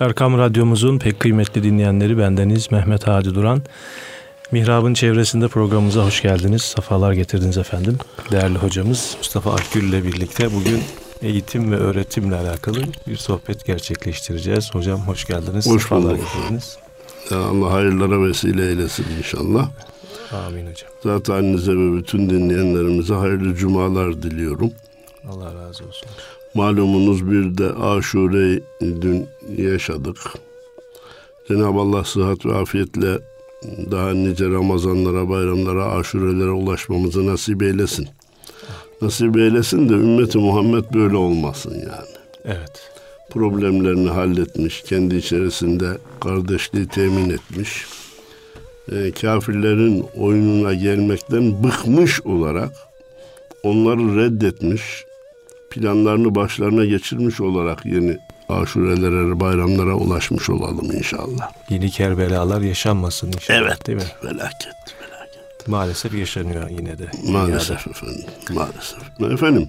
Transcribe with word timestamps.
Erkam 0.00 0.38
Radyomuzun 0.38 0.98
pek 0.98 1.20
kıymetli 1.20 1.62
dinleyenleri 1.62 2.18
bendeniz 2.18 2.72
Mehmet 2.72 3.06
Hadi 3.06 3.34
Duran. 3.34 3.62
Mihrab'ın 4.52 4.94
çevresinde 4.94 5.48
programımıza 5.48 6.04
hoş 6.06 6.22
geldiniz. 6.22 6.62
Safalar 6.62 7.12
getirdiniz 7.12 7.58
efendim. 7.58 7.98
Değerli 8.30 8.58
hocamız 8.58 9.14
Mustafa 9.18 9.54
Akgül 9.54 9.88
ile 9.88 10.04
birlikte 10.04 10.54
bugün 10.54 10.82
eğitim 11.22 11.72
ve 11.72 11.76
öğretimle 11.76 12.36
alakalı 12.36 12.82
bir 13.08 13.16
sohbet 13.16 13.64
gerçekleştireceğiz. 13.64 14.74
Hocam 14.74 15.00
hoş 15.00 15.24
geldiniz. 15.24 15.66
Hoş 15.66 15.90
bulduk. 15.90 16.16
getirdiniz. 16.16 16.78
Ya 17.30 17.38
Allah 17.38 17.72
hayırlara 17.72 18.22
vesile 18.22 18.68
eylesin 18.68 19.06
inşallah. 19.18 19.68
Amin 20.46 20.66
hocam. 20.70 20.90
Zaten 21.02 21.34
annenize 21.34 21.72
ve 21.72 21.96
bütün 21.96 22.30
dinleyenlerimize 22.30 23.14
hayırlı 23.14 23.54
cumalar 23.54 24.22
diliyorum. 24.22 24.70
Allah 25.28 25.54
razı 25.54 25.84
olsun. 25.84 26.08
Malumunuz 26.54 27.30
bir 27.30 27.58
de 27.58 27.72
aşure 27.72 28.60
dün 28.80 29.26
yaşadık. 29.56 30.16
Cenab-ı 31.48 31.78
Allah 31.78 32.04
sıhhat 32.04 32.46
ve 32.46 32.54
afiyetle 32.54 33.18
daha 33.90 34.10
nice 34.10 34.50
Ramazanlara, 34.50 35.28
bayramlara, 35.28 35.84
aşurelere 35.84 36.50
ulaşmamızı 36.50 37.26
nasip 37.26 37.62
eylesin. 37.62 38.08
Nasip 39.02 39.36
eylesin 39.36 39.88
de 39.88 39.92
ümmeti 39.92 40.38
Muhammed 40.38 40.84
böyle 40.94 41.16
olmasın 41.16 41.74
yani. 41.74 42.14
Evet. 42.44 42.90
Problemlerini 43.30 44.10
halletmiş, 44.10 44.82
kendi 44.82 45.16
içerisinde 45.16 45.98
kardeşliği 46.20 46.88
temin 46.88 47.30
etmiş. 47.30 47.86
E, 48.92 49.10
kafirlerin 49.10 50.04
oyununa 50.18 50.74
gelmekten 50.74 51.64
bıkmış 51.64 52.20
olarak 52.20 52.72
onları 53.62 54.16
reddetmiş, 54.16 55.04
planlarını 55.74 56.34
başlarına 56.34 56.84
geçirmiş 56.84 57.40
olarak 57.40 57.86
yeni 57.86 58.18
aşurelere, 58.48 59.40
bayramlara 59.40 59.94
ulaşmış 59.94 60.50
olalım 60.50 60.92
inşallah. 60.92 61.50
Yeni 61.68 61.90
kerbelalar 61.90 62.60
yaşanmasın 62.60 63.32
inşallah 63.32 63.58
evet, 63.58 63.86
değil 63.86 63.98
mi? 63.98 64.04
Felaket, 64.22 64.74
felaket. 65.00 65.68
Maalesef 65.68 66.14
yaşanıyor 66.14 66.70
yine 66.70 66.98
de. 66.98 67.10
Maalesef 67.28 67.86
dünyada. 67.86 67.90
efendim, 67.90 68.24
maalesef. 68.50 69.32
Efendim, 69.32 69.68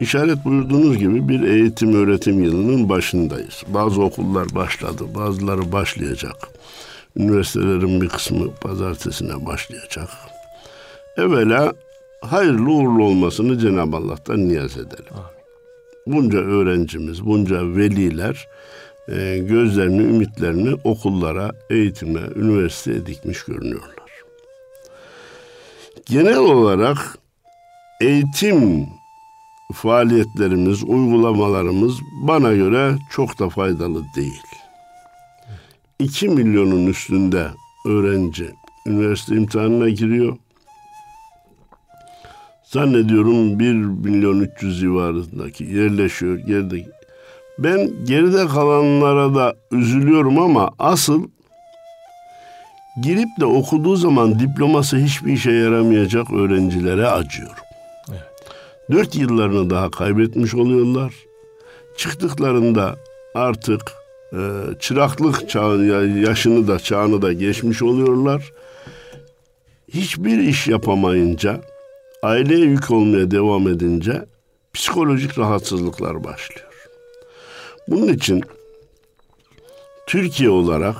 işaret 0.00 0.44
buyurduğunuz 0.44 0.98
gibi 0.98 1.28
bir 1.28 1.42
eğitim 1.42 1.94
öğretim 1.94 2.44
yılının 2.44 2.88
başındayız. 2.88 3.62
Bazı 3.68 4.02
okullar 4.02 4.54
başladı, 4.54 5.04
bazıları 5.14 5.72
başlayacak. 5.72 6.48
Üniversitelerin 7.16 8.00
bir 8.00 8.08
kısmı 8.08 8.54
pazartesine 8.54 9.46
başlayacak. 9.46 10.08
Evvela 11.16 11.72
hayırlı 12.30 12.70
uğurlu 12.70 13.04
olmasını 13.04 13.58
Cenab-ı 13.58 13.96
Allah'tan 13.96 14.48
niyaz 14.48 14.76
edelim. 14.76 15.12
Amin. 15.12 15.34
Bunca 16.06 16.38
öğrencimiz, 16.38 17.26
bunca 17.26 17.76
veliler 17.76 18.48
e, 19.08 19.38
gözlerini, 19.38 20.02
ümitlerini 20.02 20.74
okullara, 20.84 21.52
eğitime, 21.70 22.20
üniversiteye 22.36 23.06
dikmiş 23.06 23.44
görünüyorlar. 23.44 23.94
Genel 26.06 26.38
olarak 26.38 27.18
eğitim 28.00 28.86
faaliyetlerimiz, 29.72 30.82
uygulamalarımız 30.82 31.94
bana 32.22 32.52
göre 32.52 32.98
çok 33.10 33.38
da 33.38 33.48
faydalı 33.48 34.04
değil. 34.16 34.42
2 35.98 36.28
milyonun 36.28 36.86
üstünde 36.86 37.46
öğrenci 37.86 38.50
üniversite 38.86 39.36
imtihanına 39.36 39.88
giriyor. 39.88 40.36
Zannediyorum 42.74 43.58
1 43.58 43.72
milyon 43.74 44.40
300 44.40 44.80
civarındaki 44.80 45.64
yerleşiyor 45.64 46.38
geride. 46.38 46.86
Ben 47.58 47.90
geride 48.04 48.46
kalanlara 48.46 49.34
da 49.34 49.54
üzülüyorum 49.72 50.38
ama 50.38 50.70
asıl 50.78 51.28
girip 53.02 53.28
de 53.40 53.44
okuduğu 53.44 53.96
zaman 53.96 54.38
diploması 54.38 54.96
hiçbir 54.96 55.32
işe 55.32 55.50
yaramayacak 55.50 56.32
öğrencilere 56.32 57.06
acıyorum. 57.06 57.64
Evet. 58.10 58.22
Dört 58.90 59.14
yıllarını 59.14 59.70
daha 59.70 59.90
kaybetmiş 59.90 60.54
oluyorlar. 60.54 61.14
Çıktıklarında 61.96 62.96
artık 63.34 63.92
e, 64.32 64.38
çıraklık 64.80 65.48
çağı, 65.48 65.84
yaşını 66.18 66.68
da 66.68 66.78
çağını 66.78 67.22
da 67.22 67.32
geçmiş 67.32 67.82
oluyorlar. 67.82 68.52
Hiçbir 69.88 70.38
iş 70.38 70.66
yapamayınca 70.68 71.60
aileye 72.24 72.64
yük 72.64 72.90
olmaya 72.90 73.30
devam 73.30 73.68
edince 73.68 74.24
psikolojik 74.74 75.38
rahatsızlıklar 75.38 76.24
başlıyor. 76.24 76.88
Bunun 77.88 78.12
için 78.12 78.42
Türkiye 80.06 80.50
olarak 80.50 80.96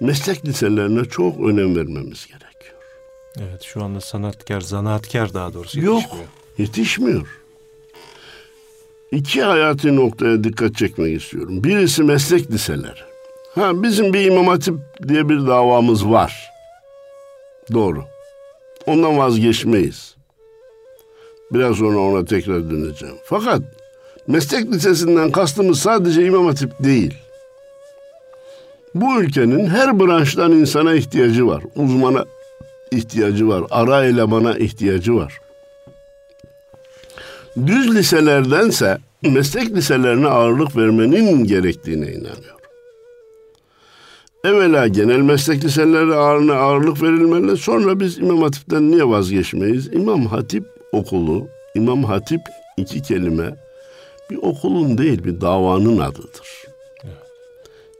meslek 0.00 0.44
liselerine 0.44 1.04
çok 1.04 1.40
önem 1.40 1.76
vermemiz 1.76 2.26
gerekiyor. 2.26 2.74
Evet 3.38 3.62
şu 3.62 3.84
anda 3.84 4.00
sanatkar, 4.00 4.60
zanaatkar 4.60 5.34
daha 5.34 5.54
doğrusu 5.54 5.78
yetişmiyor. 5.78 6.02
Yok, 6.02 6.28
yetişmiyor. 6.58 7.38
İki 9.12 9.42
hayati 9.42 9.96
noktaya 9.96 10.44
dikkat 10.44 10.76
çekmek 10.76 11.22
istiyorum. 11.22 11.64
Birisi 11.64 12.02
meslek 12.02 12.50
liseleri. 12.50 13.00
Ha 13.54 13.82
bizim 13.82 14.12
bir 14.12 14.20
imam 14.20 14.46
hatip 14.46 14.74
diye 15.08 15.28
bir 15.28 15.46
davamız 15.46 16.08
var. 16.08 16.50
Doğru. 17.72 18.04
Ondan 18.86 19.18
vazgeçmeyiz. 19.18 20.16
Biraz 21.54 21.76
sonra 21.76 21.98
ona 21.98 22.24
tekrar 22.24 22.70
döneceğim. 22.70 23.14
Fakat 23.24 23.62
meslek 24.26 24.72
lisesinden 24.72 25.32
kastımız 25.32 25.78
sadece 25.78 26.26
imam 26.26 26.46
hatip 26.46 26.70
değil. 26.84 27.14
Bu 28.94 29.20
ülkenin 29.20 29.66
her 29.66 30.00
branştan 30.00 30.52
insana 30.52 30.94
ihtiyacı 30.94 31.46
var. 31.46 31.62
Uzmana 31.76 32.24
ihtiyacı 32.90 33.48
var. 33.48 33.64
Ara 33.70 34.04
elemana 34.04 34.56
ihtiyacı 34.58 35.16
var. 35.16 35.40
Düz 37.66 37.94
liselerdense 37.94 38.98
meslek 39.22 39.70
liselerine 39.70 40.28
ağırlık 40.28 40.76
vermenin 40.76 41.44
gerektiğine 41.44 42.06
inanıyorum. 42.06 42.62
Evvela 44.44 44.86
genel 44.86 45.20
meslek 45.20 45.64
liselerine 45.64 46.54
ağırlık 46.54 47.02
verilmeli. 47.02 47.56
Sonra 47.56 48.00
biz 48.00 48.18
İmam 48.18 48.42
Hatip'ten 48.42 48.90
niye 48.90 49.08
vazgeçmeyiz? 49.08 49.92
İmam 49.92 50.26
Hatip 50.26 50.71
okulu, 50.92 51.48
İmam 51.74 52.04
Hatip 52.04 52.40
iki 52.76 53.02
kelime 53.02 53.56
bir 54.30 54.36
okulun 54.36 54.98
değil 54.98 55.24
bir 55.24 55.40
davanın 55.40 55.98
adıdır. 55.98 56.48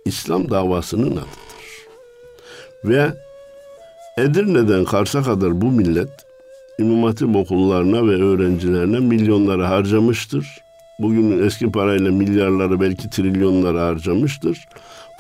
İslam 0.05 0.51
davasının 0.51 1.11
adıdır. 1.11 1.27
Ve 2.85 3.13
Edirne'den 4.19 4.85
Kars'a 4.85 5.23
kadar 5.23 5.61
bu 5.61 5.67
millet 5.67 6.11
İmam 6.79 7.03
Hatip 7.03 7.37
okullarına 7.37 8.07
ve 8.07 8.25
öğrencilerine 8.25 8.99
milyonları 8.99 9.65
harcamıştır. 9.65 10.47
Bugün 10.99 11.47
eski 11.47 11.73
parayla 11.73 12.13
milyarları 12.13 12.81
belki 12.81 13.11
trilyonları 13.11 13.79
harcamıştır. 13.79 14.59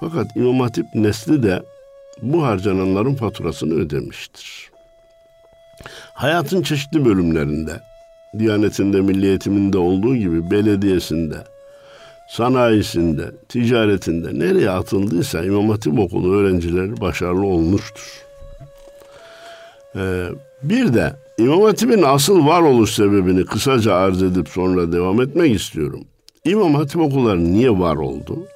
Fakat 0.01 0.37
İmam 0.37 0.61
Hatip 0.61 0.87
nesli 0.95 1.43
de 1.43 1.63
bu 2.23 2.43
harcananların 2.43 3.15
faturasını 3.15 3.75
ödemiştir. 3.75 4.72
Hayatın 6.15 6.63
çeşitli 6.63 7.05
bölümlerinde, 7.05 7.81
Diyanetinde, 8.39 9.01
milli 9.01 9.27
eğitiminde 9.27 9.79
olduğu 9.79 10.17
gibi 10.17 10.51
belediyesinde, 10.51 11.37
sanayisinde, 12.29 13.31
ticaretinde 13.49 14.39
nereye 14.39 14.71
atıldıysa 14.71 15.45
İmam 15.45 15.71
Hatip 15.71 15.99
Okulu 15.99 16.35
öğrencileri 16.35 17.01
başarılı 17.01 17.47
olmuştur. 17.47 18.25
Ee, 19.97 20.27
bir 20.63 20.95
de 20.95 21.13
İmam 21.39 21.63
Hatip'in 21.63 22.03
asıl 22.03 22.47
varoluş 22.47 22.95
sebebini 22.95 23.45
kısaca 23.45 23.95
arz 23.95 24.23
edip 24.23 24.49
sonra 24.49 24.93
devam 24.93 25.23
etmek 25.23 25.55
istiyorum. 25.55 26.05
İmam 26.45 26.75
Hatip 26.75 27.01
okulları 27.01 27.45
niye 27.45 27.71
var 27.71 27.97
oldu? 27.97 28.47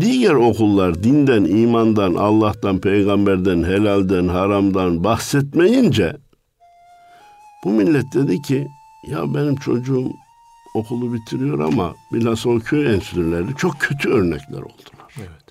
Diğer 0.00 0.34
okullar 0.34 1.02
dinden, 1.02 1.44
imandan, 1.44 2.14
Allah'tan, 2.14 2.78
peygamberden, 2.78 3.62
helalden, 3.62 4.28
haramdan 4.28 5.04
bahsetmeyince 5.04 6.16
bu 7.64 7.70
millet 7.70 8.14
dedi 8.14 8.42
ki 8.42 8.68
ya 9.06 9.34
benim 9.34 9.56
çocuğum 9.56 10.12
okulu 10.74 11.14
bitiriyor 11.14 11.58
ama 11.58 11.94
bilhassa 12.12 12.50
o 12.50 12.58
köy 12.58 12.94
enstitüleri 12.94 13.56
çok 13.56 13.80
kötü 13.80 14.08
örnekler 14.08 14.58
oldular. 14.58 15.14
Evet. 15.18 15.46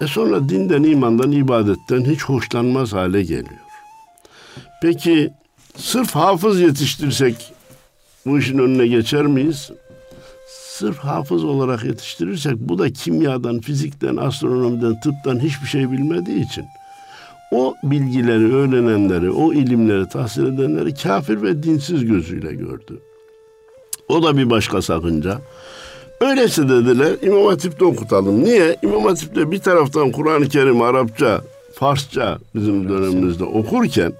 E 0.00 0.06
sonra 0.06 0.48
dinden, 0.48 0.82
imandan, 0.82 1.32
ibadetten 1.32 2.04
hiç 2.04 2.24
hoşlanmaz 2.24 2.92
hale 2.92 3.22
geliyor. 3.22 3.60
Peki 4.82 5.30
sırf 5.76 6.14
hafız 6.14 6.60
yetiştirsek 6.60 7.52
bu 8.26 8.38
işin 8.38 8.58
önüne 8.58 8.86
geçer 8.86 9.26
miyiz? 9.26 9.70
Sırf 10.78 10.98
hafız 10.98 11.44
olarak 11.44 11.84
yetiştirirsek 11.84 12.56
bu 12.56 12.78
da 12.78 12.92
kimyadan, 12.92 13.60
fizikten, 13.60 14.16
astronomiden, 14.16 15.00
tıptan 15.00 15.40
hiçbir 15.40 15.66
şey 15.66 15.90
bilmediği 15.90 16.44
için 16.44 16.64
o 17.52 17.74
bilgileri 17.82 18.54
öğrenenleri, 18.54 19.30
o 19.30 19.52
ilimleri 19.52 20.08
tahsil 20.08 20.46
edenleri 20.46 20.94
kafir 20.94 21.42
ve 21.42 21.62
dinsiz 21.62 22.06
gözüyle 22.06 22.52
gördü. 22.52 23.00
O 24.08 24.22
da 24.22 24.36
bir 24.36 24.50
başka 24.50 24.82
sakınca. 24.82 25.38
Öyleyse 26.20 26.68
dediler 26.68 27.16
İmam 27.22 27.46
Hatip'te 27.46 27.84
okutalım. 27.84 28.44
Niye? 28.44 28.76
İmam 28.82 29.04
Hatip'te 29.04 29.50
bir 29.50 29.58
taraftan 29.58 30.12
Kur'an-ı 30.12 30.48
Kerim 30.48 30.82
Arapça, 30.82 31.40
Farsça 31.74 32.38
bizim 32.54 32.88
dönemimizde 32.88 33.44
okurken 33.44 34.12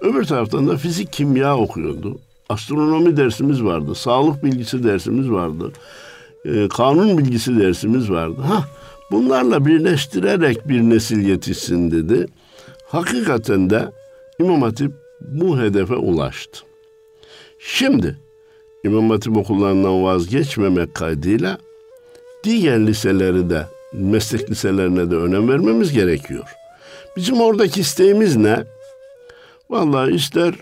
öbür 0.00 0.24
taraftan 0.24 0.68
da 0.68 0.76
fizik, 0.76 1.12
kimya 1.12 1.56
okuyordu. 1.56 2.18
Astronomi 2.48 3.16
dersimiz 3.16 3.64
vardı, 3.64 3.94
sağlık 3.94 4.44
bilgisi 4.44 4.84
dersimiz 4.84 5.30
vardı, 5.30 5.72
e, 6.44 6.68
kanun 6.68 7.18
bilgisi 7.18 7.58
dersimiz 7.58 8.10
vardı. 8.10 8.40
Ha, 8.42 8.64
bunlarla 9.10 9.66
birleştirerek 9.66 10.68
bir 10.68 10.80
nesil 10.80 11.28
yetişsin 11.28 11.90
dedi. 11.90 12.26
Hakikaten 12.86 13.70
de 13.70 13.92
İmam 14.38 14.62
Hatip 14.62 14.92
bu 15.20 15.60
hedefe 15.60 15.94
ulaştı. 15.94 16.60
Şimdi 17.58 18.16
İmam 18.84 19.10
Hatip 19.10 19.36
okullarından 19.36 20.04
vazgeçmemek 20.04 20.94
kaydıyla 20.94 21.58
diğer 22.44 22.86
liseleri 22.86 23.50
de 23.50 23.66
meslek 23.92 24.50
liselerine 24.50 25.10
de 25.10 25.16
önem 25.16 25.48
vermemiz 25.48 25.92
gerekiyor. 25.92 26.44
Bizim 27.16 27.40
oradaki 27.40 27.80
isteğimiz 27.80 28.36
ne? 28.36 28.64
Vallahi 29.70 30.10
ister 30.10 30.54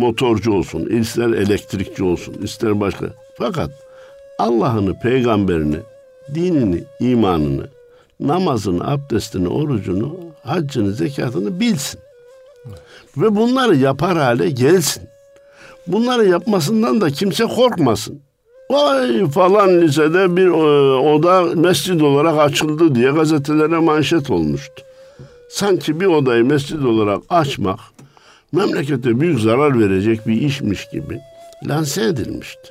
motorcu 0.00 0.52
olsun, 0.52 0.86
ister 0.86 1.28
elektrikçi 1.28 2.04
olsun, 2.04 2.34
ister 2.42 2.80
başka. 2.80 3.06
Fakat 3.38 3.70
Allah'ını, 4.38 5.00
peygamberini, 5.00 5.76
dinini, 6.34 6.84
imanını, 7.00 7.68
namazını, 8.20 8.90
abdestini, 8.90 9.48
orucunu, 9.48 10.16
haccını, 10.42 10.92
zekatını 10.92 11.60
bilsin. 11.60 12.00
Ve 13.16 13.36
bunları 13.36 13.76
yapar 13.76 14.18
hale 14.18 14.50
gelsin. 14.50 15.02
Bunları 15.86 16.28
yapmasından 16.28 17.00
da 17.00 17.10
kimse 17.10 17.44
korkmasın. 17.44 18.20
Vay 18.70 19.30
falan 19.30 19.80
lisede 19.80 20.36
bir 20.36 20.46
e, 20.46 20.94
oda 21.14 21.42
mescid 21.42 22.00
olarak 22.00 22.38
açıldı 22.38 22.94
diye 22.94 23.10
gazetelere 23.10 23.78
manşet 23.78 24.30
olmuştu. 24.30 24.82
Sanki 25.50 26.00
bir 26.00 26.06
odayı 26.06 26.44
mescid 26.44 26.82
olarak 26.82 27.22
açmak 27.28 27.80
memlekete 28.52 29.20
büyük 29.20 29.40
zarar 29.40 29.80
verecek 29.80 30.26
bir 30.26 30.40
işmiş 30.40 30.88
gibi 30.88 31.20
lanse 31.68 32.04
edilmişti. 32.04 32.70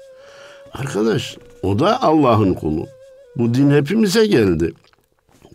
Arkadaş 0.74 1.38
o 1.64 1.80
da 1.80 2.02
Allah'ın 2.02 2.54
kulu. 2.54 2.88
Bu 3.36 3.54
din 3.54 3.72
hepimize 3.72 4.26
geldi. 4.26 4.72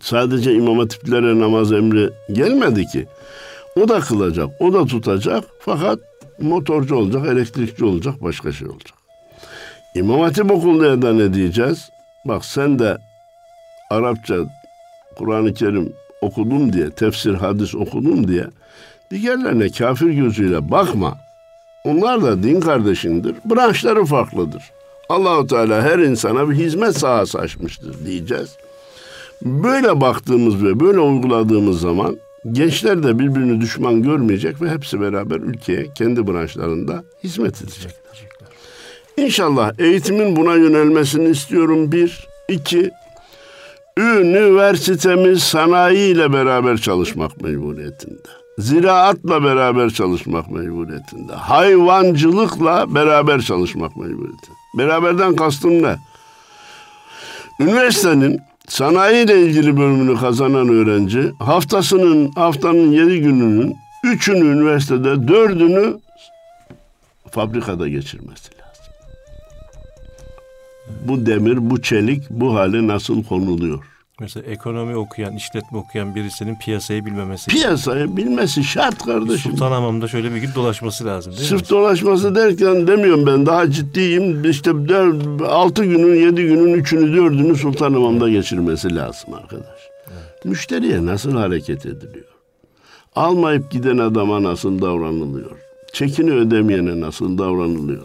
Sadece 0.01 0.53
imam 0.53 0.79
hatiplere 0.79 1.39
namaz 1.39 1.71
emri 1.71 2.09
gelmedi 2.31 2.85
ki. 2.85 3.05
O 3.75 3.89
da 3.89 3.99
kılacak, 3.99 4.49
o 4.59 4.73
da 4.73 4.85
tutacak 4.85 5.43
fakat 5.59 5.99
motorcu 6.39 6.95
olacak, 6.95 7.27
elektrikçi 7.27 7.85
olacak, 7.85 8.23
başka 8.23 8.51
şey 8.51 8.67
olacak. 8.67 8.93
İmam 9.95 10.19
Hatip 10.19 10.51
okulunda 10.51 11.01
da 11.01 11.13
ne 11.13 11.33
diyeceğiz? 11.33 11.89
Bak 12.25 12.45
sen 12.45 12.79
de 12.79 12.97
Arapça, 13.89 14.35
Kur'an-ı 15.17 15.53
Kerim 15.53 15.93
okudun 16.21 16.73
diye, 16.73 16.89
tefsir, 16.89 17.33
hadis 17.33 17.75
okudun 17.75 18.27
diye 18.27 18.45
diğerlerine 19.11 19.69
kafir 19.69 20.09
gözüyle 20.09 20.71
bakma. 20.71 21.17
Onlar 21.83 22.23
da 22.23 22.43
din 22.43 22.59
kardeşindir. 22.59 23.35
Branşları 23.45 24.05
farklıdır. 24.05 24.63
Allahu 25.09 25.47
Teala 25.47 25.81
her 25.81 25.99
insana 25.99 26.49
bir 26.49 26.55
hizmet 26.55 26.97
sahası 26.97 27.39
açmıştır 27.39 28.05
diyeceğiz. 28.05 28.57
Böyle 29.41 30.01
baktığımız 30.01 30.63
ve 30.63 30.79
böyle 30.79 30.99
uyguladığımız 30.99 31.81
zaman 31.81 32.17
gençler 32.51 33.03
de 33.03 33.19
birbirini 33.19 33.61
düşman 33.61 34.03
görmeyecek 34.03 34.61
ve 34.61 34.69
hepsi 34.69 35.01
beraber 35.01 35.35
ülkeye 35.35 35.87
kendi 35.95 36.27
branşlarında 36.27 37.03
hizmet 37.23 37.61
edecekler. 37.61 38.27
İnşallah 39.17 39.71
eğitimin 39.79 40.35
buna 40.35 40.55
yönelmesini 40.55 41.29
istiyorum. 41.29 41.91
Bir, 41.91 42.27
iki, 42.49 42.91
üniversitemiz 43.97 45.43
sanayi 45.43 46.13
ile 46.13 46.33
beraber 46.33 46.77
çalışmak 46.77 47.41
mecburiyetinde. 47.41 48.44
Ziraatla 48.57 49.43
beraber 49.43 49.89
çalışmak 49.89 50.51
mecburiyetinde. 50.51 51.33
Hayvancılıkla 51.33 52.95
beraber 52.95 53.41
çalışmak 53.41 53.97
mecburiyetinde. 53.97 54.55
Beraberden 54.77 55.35
kastım 55.35 55.83
ne? 55.83 55.95
Üniversitenin 57.59 58.39
sanayi 58.67 59.25
ile 59.25 59.41
ilgili 59.41 59.77
bölümünü 59.77 60.19
kazanan 60.19 60.69
öğrenci 60.69 61.31
haftasının 61.39 62.31
haftanın 62.31 62.91
yedi 62.91 63.19
gününün 63.19 63.75
üçünü 64.03 64.45
üniversitede 64.45 65.27
dördünü 65.27 65.97
fabrikada 67.31 67.87
geçirmesi 67.87 68.49
lazım. 68.51 68.93
Bu 71.07 71.25
demir, 71.25 71.69
bu 71.69 71.81
çelik 71.81 72.29
bu 72.29 72.55
hale 72.55 72.87
nasıl 72.87 73.23
konuluyor? 73.23 73.94
Mesela 74.19 74.45
ekonomi 74.51 74.95
okuyan, 74.95 75.35
işletme 75.35 75.77
okuyan 75.77 76.15
birisinin 76.15 76.55
piyasayı 76.55 77.05
bilmemesi. 77.05 77.51
Piyasayı 77.51 78.17
bilmesi 78.17 78.63
şart 78.63 79.03
kardeşim. 79.05 79.51
Sultanhamam'da 79.51 80.07
şöyle 80.07 80.35
bir 80.35 80.37
gün 80.41 80.49
dolaşması 80.55 81.05
lazım 81.05 81.33
değil 81.33 81.47
Sırf 81.47 81.61
mi? 81.61 81.69
dolaşması 81.69 82.35
derken 82.35 82.87
demiyorum 82.87 83.25
ben 83.27 83.45
daha 83.45 83.71
ciddiyim. 83.71 84.49
İşte 84.49 84.71
6 85.47 85.85
günün, 85.85 86.15
7 86.15 86.43
günün 86.43 86.83
3'ünü 86.83 87.17
4'ünü 87.17 87.55
Sultanhamam'da 87.55 88.29
geçirmesi 88.29 88.95
lazım 88.95 89.33
arkadaş. 89.33 89.79
Müşteriye 90.45 91.05
nasıl 91.05 91.31
hareket 91.31 91.85
ediliyor? 91.85 92.25
Almayıp 93.15 93.71
giden 93.71 93.97
adama 93.97 94.43
nasıl 94.43 94.81
davranılıyor? 94.81 95.51
Çekini 95.93 96.31
ödemeyene 96.31 97.01
nasıl 97.01 97.37
davranılıyor? 97.37 98.03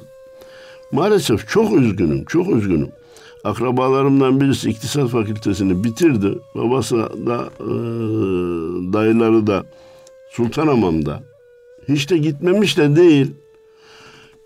Maalesef 0.93 1.49
çok 1.49 1.73
üzgünüm, 1.77 2.25
çok 2.25 2.49
üzgünüm. 2.49 2.89
Akrabalarımdan 3.45 4.41
birisi 4.41 4.71
iktisat 4.71 5.09
fakültesini 5.09 5.85
bitirdi. 5.85 6.39
Babası 6.55 6.97
da 7.27 7.51
e, 7.61 7.69
dayıları 8.93 9.47
da 9.47 9.65
Sultanhamam'da. 10.31 11.23
Hiç 11.89 12.11
de 12.11 12.19
gitmemiş 12.19 12.79
de 12.79 12.97
değil. 12.97 13.35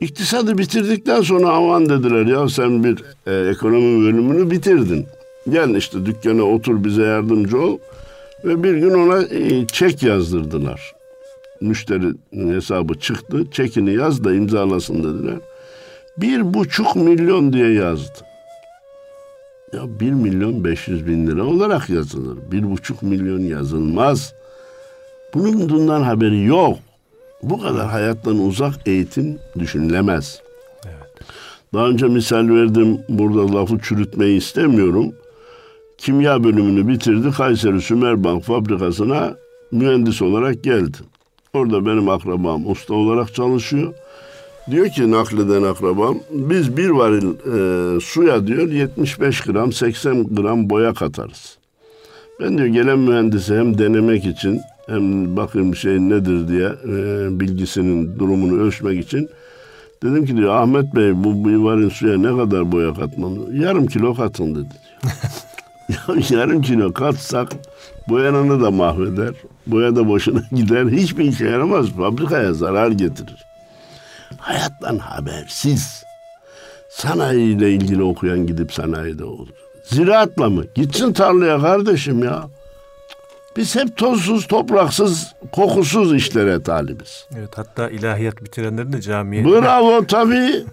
İktisadı 0.00 0.58
bitirdikten 0.58 1.22
sonra 1.22 1.48
aman 1.48 1.88
dediler 1.88 2.26
ya 2.26 2.48
sen 2.48 2.84
bir 2.84 3.02
e, 3.26 3.50
ekonomi 3.50 4.04
bölümünü 4.04 4.50
bitirdin. 4.50 5.06
Gel 5.50 5.74
işte 5.74 6.06
dükkana 6.06 6.42
otur 6.42 6.84
bize 6.84 7.02
yardımcı 7.02 7.60
ol. 7.60 7.78
Ve 8.44 8.62
bir 8.62 8.74
gün 8.74 8.94
ona 8.94 9.22
e, 9.22 9.66
çek 9.66 10.02
yazdırdılar. 10.02 10.92
Müşterinin 11.60 12.54
hesabı 12.54 12.94
çıktı. 12.94 13.50
Çekini 13.50 13.94
yaz 13.94 14.24
da 14.24 14.34
imzalasın 14.34 15.04
dediler. 15.04 15.38
Bir 16.16 16.54
buçuk 16.54 16.96
milyon 16.96 17.52
diye 17.52 17.72
yazdı. 17.72 18.33
Ya 19.72 20.00
bir 20.00 20.10
milyon 20.10 20.64
beş 20.64 20.88
yüz 20.88 21.06
bin 21.06 21.26
lira 21.26 21.44
olarak 21.44 21.90
yazılır. 21.90 22.38
Bir 22.52 22.70
buçuk 22.70 23.02
milyon 23.02 23.40
yazılmaz. 23.40 24.34
Bunun 25.34 25.68
bundan 25.68 26.02
haberi 26.02 26.44
yok. 26.44 26.78
Bu 27.42 27.60
kadar 27.60 27.86
hayattan 27.88 28.38
uzak 28.38 28.74
eğitim 28.88 29.38
düşünülemez. 29.58 30.40
Evet. 30.86 31.28
Daha 31.74 31.88
önce 31.88 32.06
misal 32.06 32.48
verdim. 32.48 32.98
Burada 33.08 33.54
lafı 33.54 33.78
çürütmeyi 33.78 34.38
istemiyorum. 34.38 35.12
Kimya 35.98 36.44
bölümünü 36.44 36.88
bitirdi. 36.88 37.30
Kayseri 37.30 37.80
Sümerbank 37.80 38.44
fabrikasına 38.44 39.34
mühendis 39.72 40.22
olarak 40.22 40.64
geldi. 40.64 40.98
Orada 41.54 41.86
benim 41.86 42.08
akrabam 42.08 42.70
usta 42.70 42.94
olarak 42.94 43.34
çalışıyor. 43.34 43.94
Diyor 44.70 44.88
ki 44.88 45.10
nakleden 45.10 45.62
akrabam 45.62 46.18
biz 46.30 46.76
bir 46.76 46.90
varil 46.90 47.26
e, 47.26 48.00
suya 48.00 48.46
diyor 48.46 48.68
75 48.68 49.40
gram 49.40 49.72
80 49.72 50.34
gram 50.34 50.70
boya 50.70 50.94
katarız. 50.94 51.58
Ben 52.40 52.58
diyor 52.58 52.68
gelen 52.68 52.98
mühendisi 52.98 53.54
hem 53.54 53.78
denemek 53.78 54.24
için 54.26 54.60
hem 54.86 55.36
bakayım 55.36 55.76
şey 55.76 55.98
nedir 55.98 56.48
diye 56.48 56.68
e, 56.84 57.26
bilgisinin 57.40 58.18
durumunu 58.18 58.62
ölçmek 58.62 59.04
için 59.04 59.28
dedim 60.02 60.26
ki 60.26 60.36
diyor 60.36 60.54
Ahmet 60.54 60.94
Bey 60.94 61.24
bu 61.24 61.48
bir 61.48 61.56
varil 61.56 61.90
suya 61.90 62.18
ne 62.18 62.36
kadar 62.36 62.72
boya 62.72 62.94
katmam? 62.94 63.32
Yarım 63.60 63.86
kilo 63.86 64.14
katın 64.14 64.54
dedi 64.54 64.68
diyor. 64.70 65.12
ya 65.88 66.26
yarım 66.38 66.62
kilo 66.62 66.92
katsak 66.92 67.52
boyananı 68.08 68.62
da 68.62 68.70
mahveder. 68.70 69.34
Boya 69.66 69.96
da 69.96 70.08
boşuna 70.08 70.42
gider. 70.52 70.86
Hiçbir 70.86 71.24
işe 71.24 71.44
yaramaz. 71.44 71.86
Fabrikaya 71.86 72.52
zarar 72.52 72.90
getirir 72.90 73.53
hayattan 74.44 74.98
habersiz. 74.98 76.04
Sanayiyle 76.90 77.72
ilgili 77.72 78.02
okuyan 78.02 78.46
gidip 78.46 78.72
sanayide 78.72 79.24
olur. 79.24 79.48
Ziraatla 79.84 80.50
mı? 80.50 80.64
Gitsin 80.74 81.12
tarlaya 81.12 81.60
kardeşim 81.60 82.24
ya. 82.24 82.42
Biz 83.56 83.76
hep 83.76 83.96
tozsuz, 83.96 84.46
topraksız, 84.46 85.34
kokusuz 85.52 86.14
işlere 86.14 86.62
talibiz. 86.62 87.26
Evet 87.38 87.50
hatta 87.56 87.90
ilahiyat 87.90 88.44
bitirenlerin 88.44 88.92
de 88.92 89.00
camiye... 89.00 89.44
Bravo 89.44 90.06
tabii. 90.06 90.64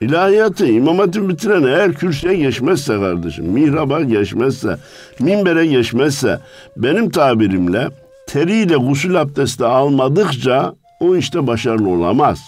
İlahiyatı, 0.00 0.66
İmam 0.66 0.98
Hatip 0.98 1.28
bitiren 1.28 1.62
eğer 1.62 1.92
kürsüye 1.94 2.34
geçmezse 2.34 3.00
kardeşim, 3.00 3.44
mihraba 3.44 4.00
geçmezse, 4.00 4.76
minbere 5.18 5.66
geçmezse, 5.66 6.40
benim 6.76 7.10
tabirimle 7.10 7.88
teriyle 8.26 8.76
gusül 8.76 9.20
abdesti 9.20 9.64
almadıkça 9.64 10.74
o 11.00 11.16
işte 11.16 11.46
başarılı 11.46 11.88
olamaz. 11.88 12.38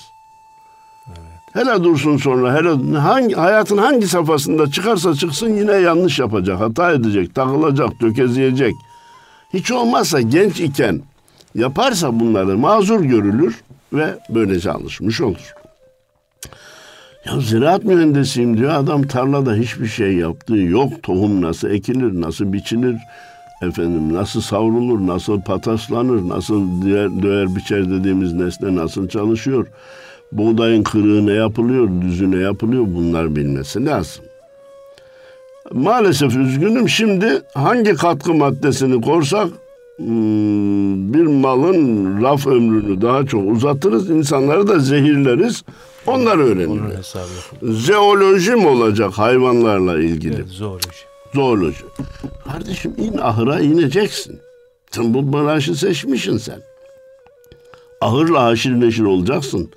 Hele 1.54 1.84
dursun 1.84 2.16
sonra 2.16 2.54
hele 2.54 2.98
hangi 2.98 3.34
hayatın 3.34 3.78
hangi 3.78 4.08
safhasında 4.08 4.70
çıkarsa 4.70 5.14
çıksın 5.14 5.56
yine 5.56 5.72
yanlış 5.72 6.18
yapacak, 6.18 6.60
hata 6.60 6.92
edecek, 6.92 7.34
takılacak, 7.34 8.00
tökezleyecek. 8.00 8.74
Hiç 9.52 9.70
olmazsa 9.70 10.20
genç 10.20 10.60
iken 10.60 11.00
yaparsa 11.54 12.20
bunları 12.20 12.58
mazur 12.58 13.00
görülür 13.00 13.62
ve 13.92 14.18
böylece 14.28 14.70
alışmış 14.72 15.20
olur. 15.20 15.54
Ya 17.26 17.40
ziraat 17.40 17.84
mühendisiyim 17.84 18.56
diyor 18.56 18.74
adam 18.74 19.02
tarlada 19.02 19.54
hiçbir 19.54 19.86
şey 19.86 20.12
yaptığı 20.12 20.56
yok. 20.56 21.02
Tohum 21.02 21.42
nasıl 21.42 21.70
ekilir, 21.70 22.20
nasıl 22.20 22.52
biçilir, 22.52 22.96
efendim 23.62 24.14
nasıl 24.14 24.40
savrulur, 24.40 25.06
nasıl 25.06 25.40
pataslanır, 25.40 26.28
nasıl 26.28 26.82
döver, 27.22 27.56
biçer 27.56 27.90
dediğimiz 27.90 28.32
nesne 28.32 28.76
nasıl 28.76 29.08
çalışıyor. 29.08 29.66
Buğdayın 30.32 30.82
kırığı 30.82 31.26
ne 31.26 31.32
yapılıyor, 31.32 31.88
düzü 32.02 32.30
ne 32.30 32.42
yapılıyor 32.42 32.84
bunlar 32.86 33.36
bilmesi 33.36 33.86
lazım. 33.86 34.24
Maalesef 35.72 36.36
üzgünüm 36.36 36.88
şimdi 36.88 37.42
hangi 37.54 37.94
katkı 37.94 38.34
maddesini 38.34 39.00
korsak 39.00 39.48
hmm, 39.96 41.14
bir 41.14 41.26
malın 41.26 42.22
raf 42.22 42.46
ömrünü 42.46 43.02
daha 43.02 43.26
çok 43.26 43.52
uzatırız, 43.52 44.10
insanları 44.10 44.68
da 44.68 44.78
zehirleriz. 44.78 45.64
Onlar 46.06 46.38
öğrenirler. 46.38 47.02
Zeoloji 47.62 48.50
mi 48.50 48.66
olacak 48.66 49.12
hayvanlarla 49.12 50.02
ilgili? 50.02 50.34
Evet, 50.34 50.48
zooloji. 50.48 51.04
Zooloji. 51.34 51.84
Kardeşim 52.44 52.94
in 52.98 53.18
ahıra 53.18 53.60
ineceksin. 53.60 54.40
Sen 54.90 55.14
bu 55.14 55.32
branşı 55.32 55.74
seçmişsin 55.74 56.36
sen. 56.36 56.60
Ahırla 58.00 58.44
haşir 58.44 58.80
neşir 58.80 59.04
olacaksın. 59.04 59.70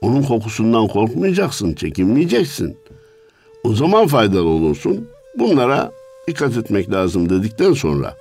Onun 0.00 0.22
kokusundan 0.22 0.88
korkmayacaksın, 0.88 1.74
çekinmeyeceksin. 1.74 2.76
O 3.64 3.74
zaman 3.74 4.06
faydalı 4.06 4.48
olursun. 4.48 5.08
Bunlara 5.38 5.92
dikkat 6.28 6.56
etmek 6.56 6.90
lazım 6.90 7.30
dedikten 7.30 7.72
sonra 7.72 8.16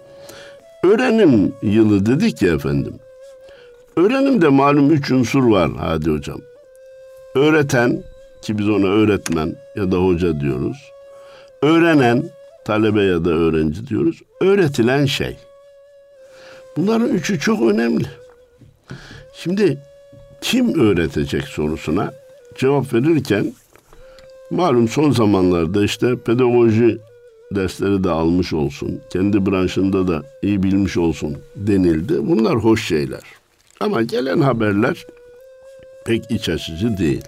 öğrenim 0.84 1.54
yılı 1.62 2.06
dedik 2.06 2.42
ya 2.42 2.54
efendim. 2.54 2.94
Öğrenimde 3.96 4.48
malum 4.48 4.92
üç 4.92 5.12
unsur 5.12 5.44
var 5.44 5.72
hadi 5.80 6.12
hocam. 6.12 6.42
Öğreten 7.36 8.04
ki 8.42 8.58
biz 8.58 8.70
ona 8.70 8.88
öğretmen 8.88 9.56
ya 9.76 9.92
da 9.92 9.98
hoca 9.98 10.40
diyoruz. 10.40 10.78
Öğrenen 11.62 12.24
talebe 12.66 13.04
ya 13.04 13.26
da 13.26 13.30
öğrenci 13.30 13.88
diyoruz. 13.88 14.22
Öğretilen 14.42 15.06
şey. 15.06 15.38
Bunların 16.78 17.10
üçü 17.10 17.40
çok 17.40 17.62
önemli. 17.62 18.06
Şimdi 19.34 19.78
kim 20.42 20.80
öğretecek 20.80 21.44
sorusuna 21.44 22.14
cevap 22.58 22.94
verirken 22.94 23.54
malum 24.52 24.88
son 24.88 25.12
zamanlarda 25.12 25.84
işte 25.84 26.16
pedagoji 26.16 26.98
dersleri 27.52 28.04
de 28.04 28.10
almış 28.10 28.54
olsun, 28.54 29.02
kendi 29.10 29.46
branşında 29.46 30.08
da 30.08 30.24
iyi 30.42 30.64
bilmiş 30.64 30.98
olsun 30.98 31.38
denildi. 31.56 32.28
Bunlar 32.28 32.56
hoş 32.56 32.88
şeyler. 32.88 33.22
Ama 33.80 34.02
gelen 34.02 34.42
haberler 34.42 35.06
pek 36.06 36.32
iç 36.32 36.50
açıcı 36.50 36.98
değil. 36.98 37.24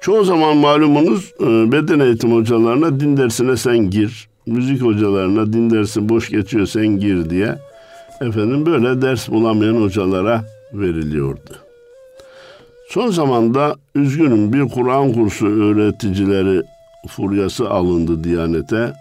Çoğu 0.00 0.24
zaman 0.24 0.56
malumunuz 0.56 1.32
e, 1.40 1.72
beden 1.72 2.00
eğitim 2.00 2.32
hocalarına 2.32 3.00
din 3.00 3.16
dersine 3.16 3.56
sen 3.56 3.90
gir, 3.90 4.28
müzik 4.46 4.82
hocalarına 4.82 5.52
din 5.52 5.70
dersi 5.70 6.08
boş 6.08 6.28
geçiyor 6.28 6.66
sen 6.66 6.86
gir 6.86 7.30
diye 7.30 7.58
efendim 8.20 8.66
böyle 8.66 9.02
ders 9.02 9.28
bulamayan 9.28 9.74
hocalara 9.74 10.44
veriliyordu. 10.72 11.63
Son 12.88 13.10
zamanda 13.10 13.76
üzgünüm 13.94 14.52
bir 14.52 14.68
Kur'an 14.68 15.12
kursu 15.12 15.46
öğreticileri 15.46 16.62
furyası 17.08 17.70
alındı 17.70 18.24
Diyanet'e. 18.24 18.92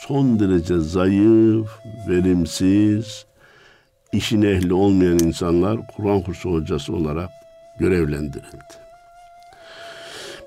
Son 0.00 0.40
derece 0.40 0.78
zayıf, 0.78 1.68
verimsiz, 2.08 3.26
işin 4.12 4.42
ehli 4.42 4.74
olmayan 4.74 5.18
insanlar 5.18 5.78
Kur'an 5.96 6.20
kursu 6.20 6.52
hocası 6.52 6.94
olarak 6.96 7.30
görevlendirildi. 7.80 8.74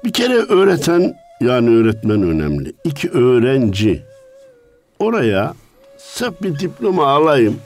Bir 0.03 0.13
kere 0.13 0.35
öğreten 0.35 1.15
yani 1.41 1.69
öğretmen 1.69 2.23
önemli. 2.23 2.73
İki 2.83 3.09
öğrenci 3.09 4.03
oraya 4.99 5.53
sırf 5.97 6.41
bir 6.41 6.59
diploma 6.59 7.07
alayım. 7.07 7.59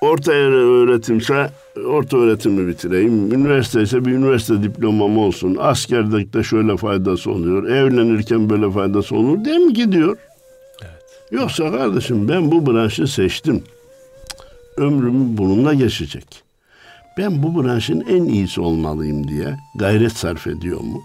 Orta 0.00 0.32
öğretimse 0.32 1.50
orta 1.76 2.16
öğretimi 2.16 2.68
bitireyim. 2.68 3.32
Üniversite 3.32 3.82
ise 3.82 4.04
bir 4.04 4.10
üniversite 4.10 4.62
diplomam 4.62 5.18
olsun. 5.18 5.56
Askerdeki 5.60 6.44
şöyle 6.44 6.76
faydası 6.76 7.30
oluyor. 7.30 7.68
Evlenirken 7.68 8.50
böyle 8.50 8.70
faydası 8.70 9.16
olur 9.16 9.44
diye 9.44 9.58
mi 9.58 9.72
gidiyor? 9.72 10.16
Evet. 10.82 11.02
Yoksa 11.30 11.70
kardeşim 11.70 12.28
ben 12.28 12.50
bu 12.50 12.66
branşı 12.66 13.06
seçtim. 13.06 13.62
Ömrüm 14.76 15.38
bununla 15.38 15.74
geçecek. 15.74 16.42
Ben 17.18 17.42
bu 17.42 17.62
branşın 17.62 18.04
en 18.10 18.24
iyisi 18.24 18.60
olmalıyım 18.60 19.28
diye 19.28 19.56
gayret 19.74 20.12
sarf 20.12 20.46
ediyor 20.46 20.80
mu? 20.80 21.02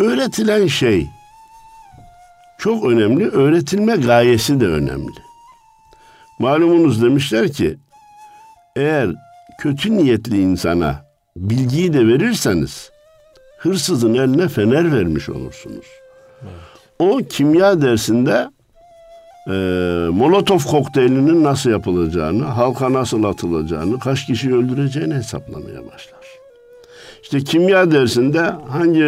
Öğretilen 0.00 0.66
şey 0.66 1.06
çok 2.58 2.84
önemli. 2.84 3.28
Öğretilme 3.28 3.96
gayesi 3.96 4.60
de 4.60 4.66
önemli. 4.66 5.12
Malumunuz 6.38 7.02
demişler 7.02 7.52
ki 7.52 7.76
eğer 8.76 9.10
kötü 9.58 9.96
niyetli 9.96 10.40
insana 10.40 11.04
bilgiyi 11.36 11.92
de 11.92 12.06
verirseniz 12.06 12.90
hırsızın 13.58 14.14
eline 14.14 14.48
fener 14.48 14.92
vermiş 14.92 15.28
olursunuz. 15.28 15.86
Evet. 16.42 16.52
O 16.98 17.18
kimya 17.28 17.82
dersinde 17.82 18.50
e, 19.46 19.52
Molotov 20.12 20.58
kokteylinin 20.58 21.44
nasıl 21.44 21.70
yapılacağını, 21.70 22.44
halka 22.44 22.92
nasıl 22.92 23.24
atılacağını, 23.24 23.98
kaç 23.98 24.26
kişi 24.26 24.54
öldüreceğini 24.54 25.14
hesaplamaya 25.14 25.86
başlar. 25.86 26.24
İşte 27.22 27.40
kimya 27.40 27.90
dersinde 27.90 28.40
hangi 28.68 28.98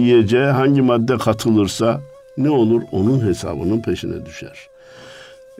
yiyeceğe, 0.00 0.46
hangi 0.46 0.82
madde 0.82 1.18
katılırsa 1.18 2.00
ne 2.38 2.50
olur 2.50 2.82
onun 2.92 3.26
hesabının 3.26 3.80
peşine 3.80 4.26
düşer. 4.26 4.69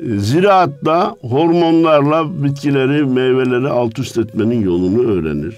Ziraatta 0.07 1.17
hormonlarla 1.21 2.45
bitkileri, 2.45 3.05
meyveleri 3.05 3.69
alt 3.69 3.99
üst 3.99 4.19
etmenin 4.19 4.63
yolunu 4.63 5.13
öğrenir. 5.13 5.57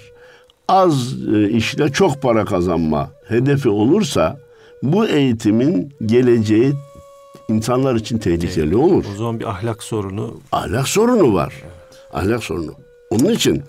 Az 0.67 1.15
e, 1.35 1.49
işle 1.49 1.89
çok 1.89 2.21
para 2.21 2.45
kazanma 2.45 3.09
hedefi 3.27 3.69
olursa 3.69 4.39
bu 4.83 5.05
eğitimin 5.07 5.93
geleceği 6.05 6.73
insanlar 7.49 7.95
için 7.95 8.17
tehlikeli 8.17 8.65
evet, 8.65 8.75
olur. 8.75 9.05
O 9.13 9.17
zaman 9.17 9.39
bir 9.39 9.45
ahlak 9.45 9.83
sorunu. 9.83 10.33
Ahlak 10.51 10.87
sorunu 10.87 11.33
var. 11.33 11.53
Evet. 11.63 11.73
Ahlak 12.13 12.43
sorunu. 12.43 12.73
Onun 13.09 13.29
için 13.29 13.63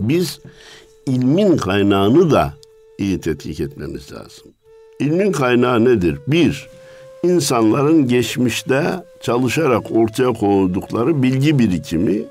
biz 0.00 0.40
ilmin 1.06 1.56
kaynağını 1.56 2.30
da 2.30 2.54
iyi 2.98 3.20
tetkik 3.20 3.60
etmemiz 3.60 4.12
lazım. 4.12 4.44
İlmin 5.00 5.32
kaynağı 5.32 5.84
nedir? 5.84 6.18
Bir, 6.26 6.68
insanların 7.22 8.08
geçmişte 8.08 9.04
çalışarak 9.26 9.90
ortaya 9.90 10.32
koydukları 10.32 11.22
bilgi 11.22 11.58
birikimi 11.58 12.24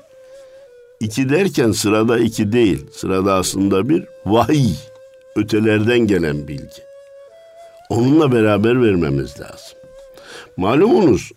iki 1.00 1.28
derken 1.28 1.72
sırada 1.72 2.18
iki 2.18 2.52
değil. 2.52 2.86
Sırada 2.92 3.34
aslında 3.34 3.88
bir 3.88 4.04
vahiy. 4.26 4.74
Ötelerden 5.36 5.98
gelen 5.98 6.48
bilgi. 6.48 6.82
Onunla 7.90 8.32
beraber 8.32 8.82
vermemiz 8.82 9.40
lazım. 9.40 9.78
Malumunuz 10.56 11.32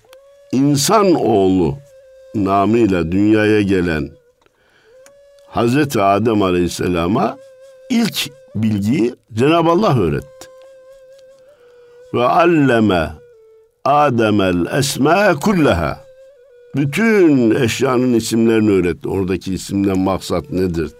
insan 0.51 1.15
oğlu 1.15 1.77
namıyla 2.35 3.11
dünyaya 3.11 3.61
gelen 3.61 4.09
Hazreti 5.47 6.01
Adem 6.01 6.41
Aleyhisselam'a 6.41 7.37
ilk 7.89 8.29
bilgiyi 8.55 9.15
Cenab-ı 9.33 9.69
Allah 9.69 9.99
öğretti. 9.99 10.47
Ve 12.13 12.23
alleme 12.23 13.18
Ademel 13.85 14.77
esma 14.77 15.35
kullaha. 15.35 15.99
Bütün 16.75 17.55
eşyanın 17.55 18.13
isimlerini 18.13 18.71
öğretti. 18.71 19.09
Oradaki 19.09 19.53
isimden 19.53 19.99
maksat 19.99 20.51
nedir? 20.51 20.91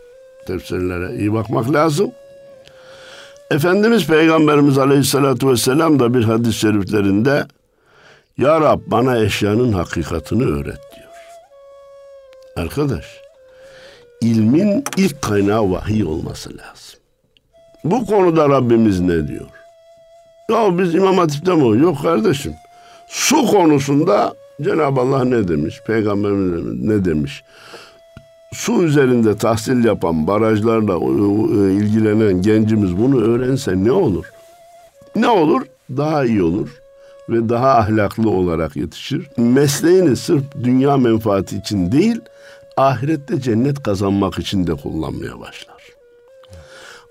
Tefsirlere 0.48 1.16
iyi 1.16 1.34
bakmak 1.34 1.74
lazım. 1.74 2.12
Efendimiz 3.52 4.08
Peygamberimiz 4.08 4.78
Aleyhisselatü 4.78 5.48
Vesselam 5.48 6.00
da 6.00 6.14
bir 6.14 6.24
hadis-i 6.24 6.54
şeriflerinde 6.54 7.46
Ya 8.38 8.62
Rab 8.62 8.80
bana 8.88 9.18
eşyanın 9.18 9.74
hakikatini 9.74 10.44
öğret 10.44 10.80
diyor. 10.96 11.10
Arkadaş, 12.56 13.06
ilmin 14.22 14.84
ilk 14.98 15.22
kaynağı 15.22 15.72
vahiy 15.72 16.04
olması 16.04 16.50
lazım. 16.50 17.00
Bu 17.84 18.06
konuda 18.06 18.50
Rabbimiz 18.50 19.00
ne 19.00 19.28
diyor? 19.28 19.48
Ya 20.50 20.78
biz 20.78 20.96
İmam 20.96 21.18
Hatip'te 21.18 21.56
mi? 21.56 21.82
Yok 21.82 22.02
kardeşim. 22.02 22.54
Su 23.10 23.46
konusunda 23.46 24.34
Cenab-ı 24.62 25.02
Allah 25.02 25.24
ne 25.24 25.48
demiş? 25.48 25.82
Peygamberimiz 25.88 26.82
ne 26.82 27.06
demiş? 27.06 27.44
su 28.54 28.84
üzerinde 28.84 29.38
tahsil 29.38 29.86
yapan, 29.86 30.28
barajlarla 30.28 30.94
e, 30.94 31.74
ilgilenen 31.74 32.42
gencimiz 32.42 32.98
bunu 32.98 33.22
öğrense 33.22 33.84
ne 33.84 33.92
olur? 33.92 34.26
Ne 35.16 35.28
olur? 35.28 35.62
Daha 35.90 36.26
iyi 36.26 36.44
olur 36.44 36.70
ve 37.30 37.50
daha 37.50 37.76
ahlaklı 37.76 38.30
olarak 38.30 38.76
yetişir. 38.76 39.30
Mesleğini 39.38 40.16
sırf 40.16 40.44
dünya 40.64 40.98
menfaati 40.98 41.58
için 41.58 41.92
değil, 41.92 42.22
ahirette 42.78 43.42
cennet 43.42 43.84
kazanmak 43.84 44.40
için 44.40 44.68
de 44.68 44.74
kullanmaya 44.74 45.40
başlar. 45.40 45.84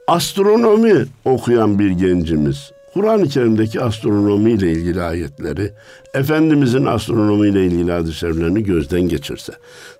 Astronomi 0.06 1.06
okuyan 1.24 1.78
bir 1.78 1.90
gencimiz, 1.90 2.72
Kur'an-ı 2.98 3.28
Kerim'deki 3.28 3.80
astronomi 3.80 4.50
ile 4.50 4.72
ilgili 4.72 5.02
ayetleri, 5.02 5.72
Efendimizin 6.14 6.86
astronomi 6.86 7.48
ile 7.48 7.66
ilgili 7.66 7.92
hadislerini 7.92 8.64
gözden 8.64 9.00
geçirse, 9.00 9.52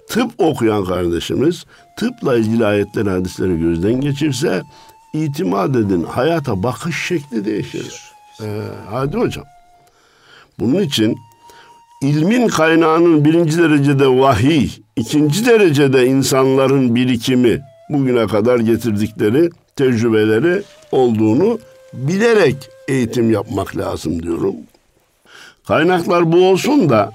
tıp 0.08 0.30
okuyan 0.38 0.84
kardeşimiz 0.84 1.64
tıpla 1.98 2.36
ilgili 2.36 2.66
ayetler, 2.66 3.06
hadisleri 3.06 3.60
gözden 3.60 4.00
geçirse, 4.00 4.62
itimat 5.12 5.76
edin 5.76 6.02
hayata 6.02 6.62
bakış 6.62 7.06
şekli 7.06 7.44
değişir. 7.44 8.02
Ee, 8.42 8.62
hadi 8.90 9.16
hocam. 9.16 9.44
Bunun 10.58 10.82
için 10.82 11.16
ilmin 12.02 12.48
kaynağının 12.48 13.24
birinci 13.24 13.58
derecede 13.58 14.08
vahiy, 14.08 14.70
ikinci 14.96 15.46
derecede 15.46 16.06
insanların 16.06 16.94
birikimi, 16.94 17.60
bugüne 17.90 18.26
kadar 18.26 18.58
getirdikleri 18.58 19.50
tecrübeleri 19.76 20.62
olduğunu 20.92 21.58
bilerek 21.92 22.77
eğitim 22.88 23.30
yapmak 23.30 23.76
lazım 23.76 24.22
diyorum. 24.22 24.54
Kaynaklar 25.68 26.32
bu 26.32 26.48
olsun 26.48 26.88
da 26.88 27.12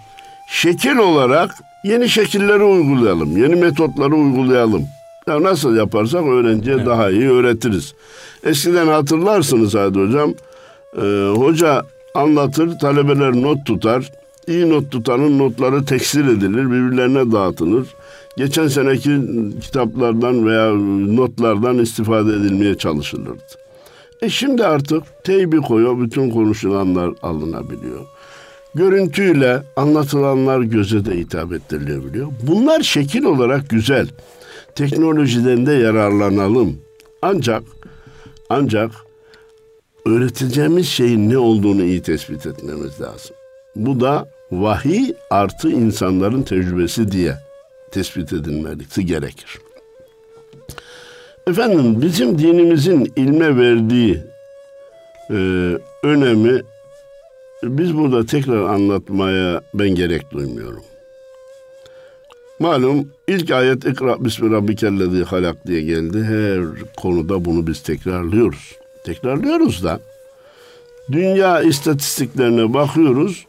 şekil 0.49 0.97
olarak 0.97 1.55
yeni 1.83 2.09
şekilleri 2.09 2.63
uygulayalım, 2.63 3.37
yeni 3.37 3.55
metotları 3.55 4.15
uygulayalım. 4.15 4.85
Ya 5.27 5.43
nasıl 5.43 5.75
yaparsak 5.75 6.23
öğrenciye 6.23 6.75
evet. 6.75 6.85
daha 6.85 7.09
iyi 7.09 7.29
öğretiriz. 7.29 7.93
Eskiden 8.43 8.87
hatırlarsınız 8.87 9.75
Hadi 9.75 9.99
Hocam, 9.99 10.33
e, 10.97 11.33
hoca 11.35 11.85
anlatır, 12.15 12.79
talebeler 12.79 13.33
not 13.33 13.65
tutar. 13.65 14.11
İyi 14.47 14.69
not 14.69 14.91
tutanın 14.91 15.39
notları 15.39 15.85
tekstil 15.85 16.27
edilir, 16.27 16.71
birbirlerine 16.71 17.31
dağıtılır. 17.31 17.87
Geçen 18.37 18.67
seneki 18.67 19.19
kitaplardan 19.61 20.47
veya 20.47 20.73
notlardan 21.15 21.77
istifade 21.77 22.29
edilmeye 22.29 22.77
çalışılırdı. 22.77 23.62
E 24.23 24.29
şimdi 24.29 24.65
artık 24.65 25.03
teybi 25.23 25.57
koyuyor, 25.57 25.99
bütün 25.99 26.29
konuşulanlar 26.29 27.11
alınabiliyor. 27.21 28.05
Görüntüyle 28.75 29.63
anlatılanlar 29.75 30.61
göze 30.61 31.05
de 31.05 31.17
hitap 31.17 31.53
ettirilebiliyor. 31.53 32.27
Bunlar 32.41 32.81
şekil 32.81 33.23
olarak 33.23 33.69
güzel. 33.69 34.07
Teknolojiden 34.75 35.65
de 35.65 35.73
yararlanalım. 35.73 36.77
Ancak 37.21 37.63
ancak 38.49 38.91
öğreteceğimiz 40.05 40.87
şeyin 40.87 41.29
ne 41.29 41.37
olduğunu 41.37 41.83
iyi 41.83 42.01
tespit 42.01 42.45
etmemiz 42.45 43.01
lazım. 43.01 43.35
Bu 43.75 43.99
da 43.99 44.27
vahiy 44.51 45.13
artı 45.29 45.69
insanların 45.69 46.41
tecrübesi 46.41 47.11
diye 47.11 47.35
tespit 47.91 48.33
edilmesi 48.33 49.05
gerekir. 49.05 49.59
Efendim 51.47 52.01
bizim 52.01 52.39
dinimizin 52.39 53.13
ilme 53.15 53.57
verdiği 53.57 54.21
e, 55.29 55.35
önemi 56.03 56.61
biz 57.63 57.97
burada 57.97 58.25
tekrar 58.25 58.63
anlatmaya 58.63 59.61
ben 59.73 59.89
gerek 59.89 60.31
duymuyorum. 60.31 60.83
Malum 62.59 63.07
ilk 63.27 63.51
ayet 63.51 63.85
ikra 63.85 64.25
bismi 64.25 64.51
rabbikellezi 64.51 65.23
halak 65.23 65.67
diye 65.67 65.81
geldi. 65.81 66.23
Her 66.23 66.61
konuda 66.97 67.45
bunu 67.45 67.67
biz 67.67 67.83
tekrarlıyoruz. 67.83 68.77
Tekrarlıyoruz 69.03 69.83
da 69.83 69.99
dünya 71.11 71.61
istatistiklerine 71.61 72.73
bakıyoruz. 72.73 73.45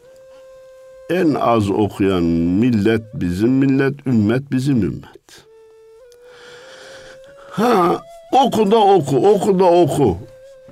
En 1.10 1.34
az 1.34 1.70
okuyan 1.70 2.22
millet 2.22 3.02
bizim 3.14 3.50
millet, 3.50 4.06
ümmet 4.06 4.52
bizim 4.52 4.82
ümmet. 4.82 5.13
Ha 7.54 8.02
oku 8.32 8.70
da 8.70 8.76
oku, 8.76 9.16
oku 9.28 9.58
da 9.58 9.64
oku. 9.64 10.18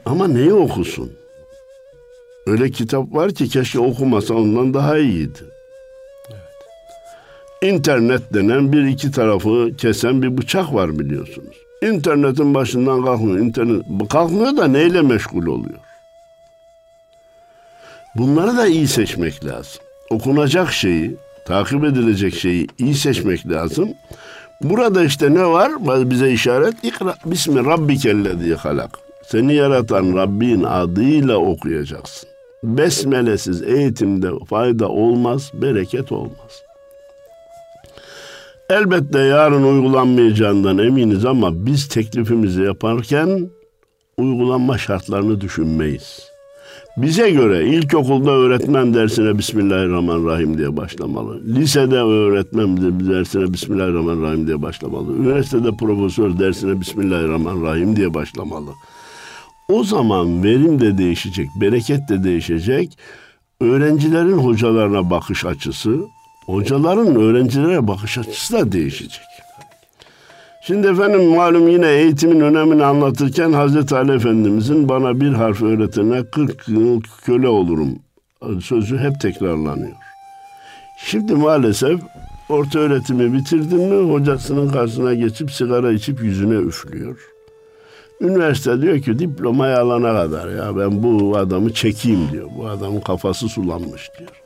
Ama 0.07 0.29
neyi 0.29 0.53
okusun? 0.53 1.13
Öyle 2.47 2.71
kitap 2.71 3.15
var 3.15 3.31
ki 3.31 3.49
keşke 3.49 3.79
okumasa 3.79 4.35
ondan 4.35 4.75
daha 4.75 4.99
iyiydi. 4.99 5.39
İnternet 7.63 8.35
denen 8.35 8.73
bir 8.73 8.85
iki 8.85 9.11
tarafı 9.11 9.71
kesen 9.79 10.23
bir 10.23 10.39
bıçak 10.39 10.75
var 10.75 10.99
biliyorsunuz. 10.99 11.57
İnternetin 11.83 12.55
başından 12.55 13.05
kalkmıyor. 13.05 13.39
İnternet 13.39 14.09
kalkmıyor 14.09 14.57
da 14.57 14.67
neyle 14.67 15.03
meşgul 15.03 15.47
oluyor? 15.47 15.79
Bunları 18.15 18.57
da 18.57 18.67
iyi 18.67 18.89
seçmek 18.89 19.45
lazım. 19.45 19.83
Okunacak 20.11 20.73
şeyi, 20.73 21.17
takip 21.47 21.85
edilecek 21.85 22.35
şeyi 22.35 22.67
iyi 22.79 22.95
seçmek 22.95 23.49
lazım. 23.49 23.89
Burada 24.63 25.05
işte 25.05 25.35
ne 25.35 25.47
var? 25.47 25.73
Bize 26.11 26.33
işaret. 26.33 26.75
İkra 26.83 27.15
bismi 27.25 27.65
rabbikellezi 27.65 28.55
halak. 28.55 28.99
Seni 29.27 29.55
yaratan 29.55 30.17
Rabbin 30.17 30.63
adıyla 30.63 31.37
okuyacaksın. 31.37 32.29
Besmelesiz 32.63 33.63
eğitimde 33.63 34.31
fayda 34.49 34.89
olmaz, 34.89 35.51
bereket 35.55 36.13
olmaz. 36.13 36.63
Elbette 38.71 39.19
yarın 39.19 39.63
uygulanmayacağından 39.63 40.79
eminiz 40.79 41.25
ama 41.25 41.67
biz 41.67 41.89
teklifimizi 41.89 42.63
yaparken 42.63 43.51
uygulanma 44.17 44.79
şartlarını 44.79 45.41
düşünmeyiz. 45.41 46.32
Bize 46.97 47.31
göre 47.31 47.69
ilkokulda 47.69 48.31
öğretmen 48.31 48.95
dersine 48.95 49.39
Bismillahirrahmanirrahim 49.39 50.59
diye 50.59 50.77
başlamalı. 50.77 51.41
Lisede 51.55 51.97
öğretmen 51.97 52.77
dersine 53.11 53.53
Bismillahirrahmanirrahim 53.53 54.47
diye 54.47 54.63
başlamalı. 54.63 55.17
Üniversitede 55.17 55.77
profesör 55.77 56.39
dersine 56.39 56.81
Bismillahirrahmanirrahim 56.81 57.97
diye 57.97 58.15
başlamalı. 58.15 58.71
O 59.69 59.85
zaman 59.85 60.45
verim 60.45 60.81
de 60.81 60.99
değişecek, 60.99 61.49
bereket 61.61 62.09
de 62.09 62.25
değişecek. 62.25 62.99
Öğrencilerin 63.61 64.39
hocalarına 64.39 65.11
bakış 65.11 65.45
açısı, 65.45 66.01
hocaların 66.47 67.17
öğrencilere 67.17 67.89
bakış 67.89 68.19
açısı 68.19 68.55
da 68.55 68.73
değişecek. 68.73 69.32
Şimdi 70.67 70.87
efendim 70.87 71.25
malum 71.25 71.69
yine 71.69 71.89
eğitimin 71.89 72.41
önemini 72.41 72.85
anlatırken 72.85 73.53
Hazreti 73.53 73.97
Ali 73.97 74.13
Efendimizin 74.13 74.89
bana 74.89 75.21
bir 75.21 75.33
harf 75.33 75.63
öğretene 75.63 76.25
40 76.25 76.69
yıl 76.69 77.01
köle 77.25 77.49
olurum 77.49 77.99
sözü 78.61 78.99
hep 78.99 79.21
tekrarlanıyor. 79.21 79.97
Şimdi 81.05 81.35
maalesef 81.35 82.01
orta 82.49 82.79
öğretimi 82.79 83.33
bitirdim 83.33 83.79
mi 83.79 84.13
hocasının 84.13 84.69
karşısına 84.69 85.15
geçip 85.15 85.51
sigara 85.53 85.93
içip 85.93 86.23
yüzüne 86.23 86.55
üflüyor. 86.55 87.17
Üniversite 88.21 88.83
diyor 88.83 89.01
ki 89.01 89.19
diplomayı 89.19 89.79
alana 89.79 90.13
kadar 90.13 90.49
ya 90.49 90.77
ben 90.77 91.03
bu 91.03 91.37
adamı 91.37 91.73
çekeyim 91.73 92.29
diyor. 92.33 92.49
Bu 92.59 92.67
adamın 92.67 93.01
kafası 93.01 93.49
sulanmış 93.49 94.11
diyor. 94.19 94.43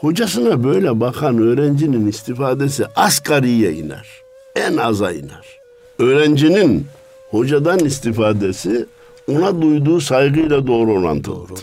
Hocasına 0.00 0.64
böyle 0.64 1.00
bakan 1.00 1.38
öğrencinin 1.38 2.06
istifadesi 2.06 2.86
asgariye 2.96 3.72
iner. 3.72 4.27
En 4.58 4.76
aza 4.76 5.12
iner. 5.12 5.58
Öğrencinin 5.98 6.86
hocadan 7.30 7.78
istifadesi 7.78 8.86
ona 9.28 9.62
duyduğu 9.62 10.00
saygıyla 10.00 10.66
doğru 10.66 10.92
orantılıdır. 10.92 11.48
Doğru 11.48 11.58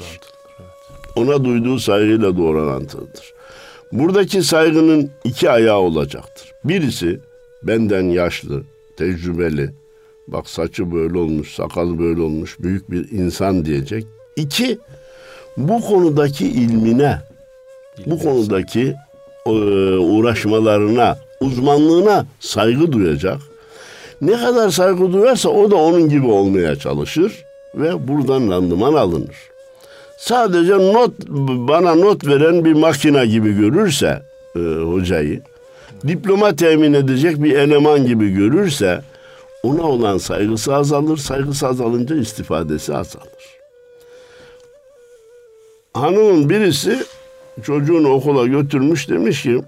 Ona 1.15 1.45
duyduğu 1.45 1.79
saygıyla 1.79 2.38
doğru 2.38 2.62
orantılıdır. 2.62 3.34
Buradaki 3.91 4.43
saygının 4.43 5.12
iki 5.23 5.49
ayağı 5.49 5.77
olacaktır. 5.77 6.51
Birisi 6.63 7.19
benden 7.63 8.03
yaşlı, 8.03 8.63
tecrübeli, 8.97 9.69
bak 10.27 10.49
saçı 10.49 10.91
böyle 10.91 11.17
olmuş, 11.17 11.55
sakalı 11.55 11.99
böyle 11.99 12.21
olmuş, 12.21 12.60
büyük 12.60 12.91
bir 12.91 13.12
insan 13.12 13.65
diyecek. 13.65 14.05
İki, 14.36 14.77
bu 15.58 15.81
konudaki 15.81 16.47
ilmine, 16.47 17.21
bu 18.05 18.19
konudaki 18.19 18.95
e, 19.45 19.51
uğraşmalarına, 19.97 21.17
uzmanlığına 21.41 22.25
saygı 22.39 22.91
duyacak. 22.91 23.37
Ne 24.21 24.37
kadar 24.37 24.69
saygı 24.69 25.13
duyarsa 25.13 25.49
o 25.49 25.71
da 25.71 25.75
onun 25.75 26.09
gibi 26.09 26.27
olmaya 26.27 26.75
çalışır 26.75 27.45
ve 27.75 28.07
buradan 28.07 28.51
randıman 28.51 28.93
alınır. 28.93 29.35
Sadece 30.17 30.73
not 30.73 31.11
bana 31.67 31.95
not 31.95 32.27
veren 32.27 32.65
bir 32.65 32.73
makina 32.73 33.25
gibi 33.25 33.53
görürse 33.53 34.21
e, 34.55 34.59
hocayı, 34.59 35.41
diploma 36.07 36.55
temin 36.55 36.93
edecek 36.93 37.43
bir 37.43 37.55
eleman 37.55 38.05
gibi 38.05 38.29
görürse 38.29 39.01
ona 39.63 39.81
olan 39.81 40.17
saygısı 40.17 40.75
azalır, 40.75 41.17
saygısı 41.17 41.67
azalınca 41.67 42.15
istifadesi 42.15 42.95
azalır. 42.95 43.55
Hanımın 45.93 46.49
birisi 46.49 47.03
çocuğunu 47.63 48.09
okula 48.09 48.47
götürmüş 48.47 49.09
demiş 49.09 49.43
ki 49.43 49.61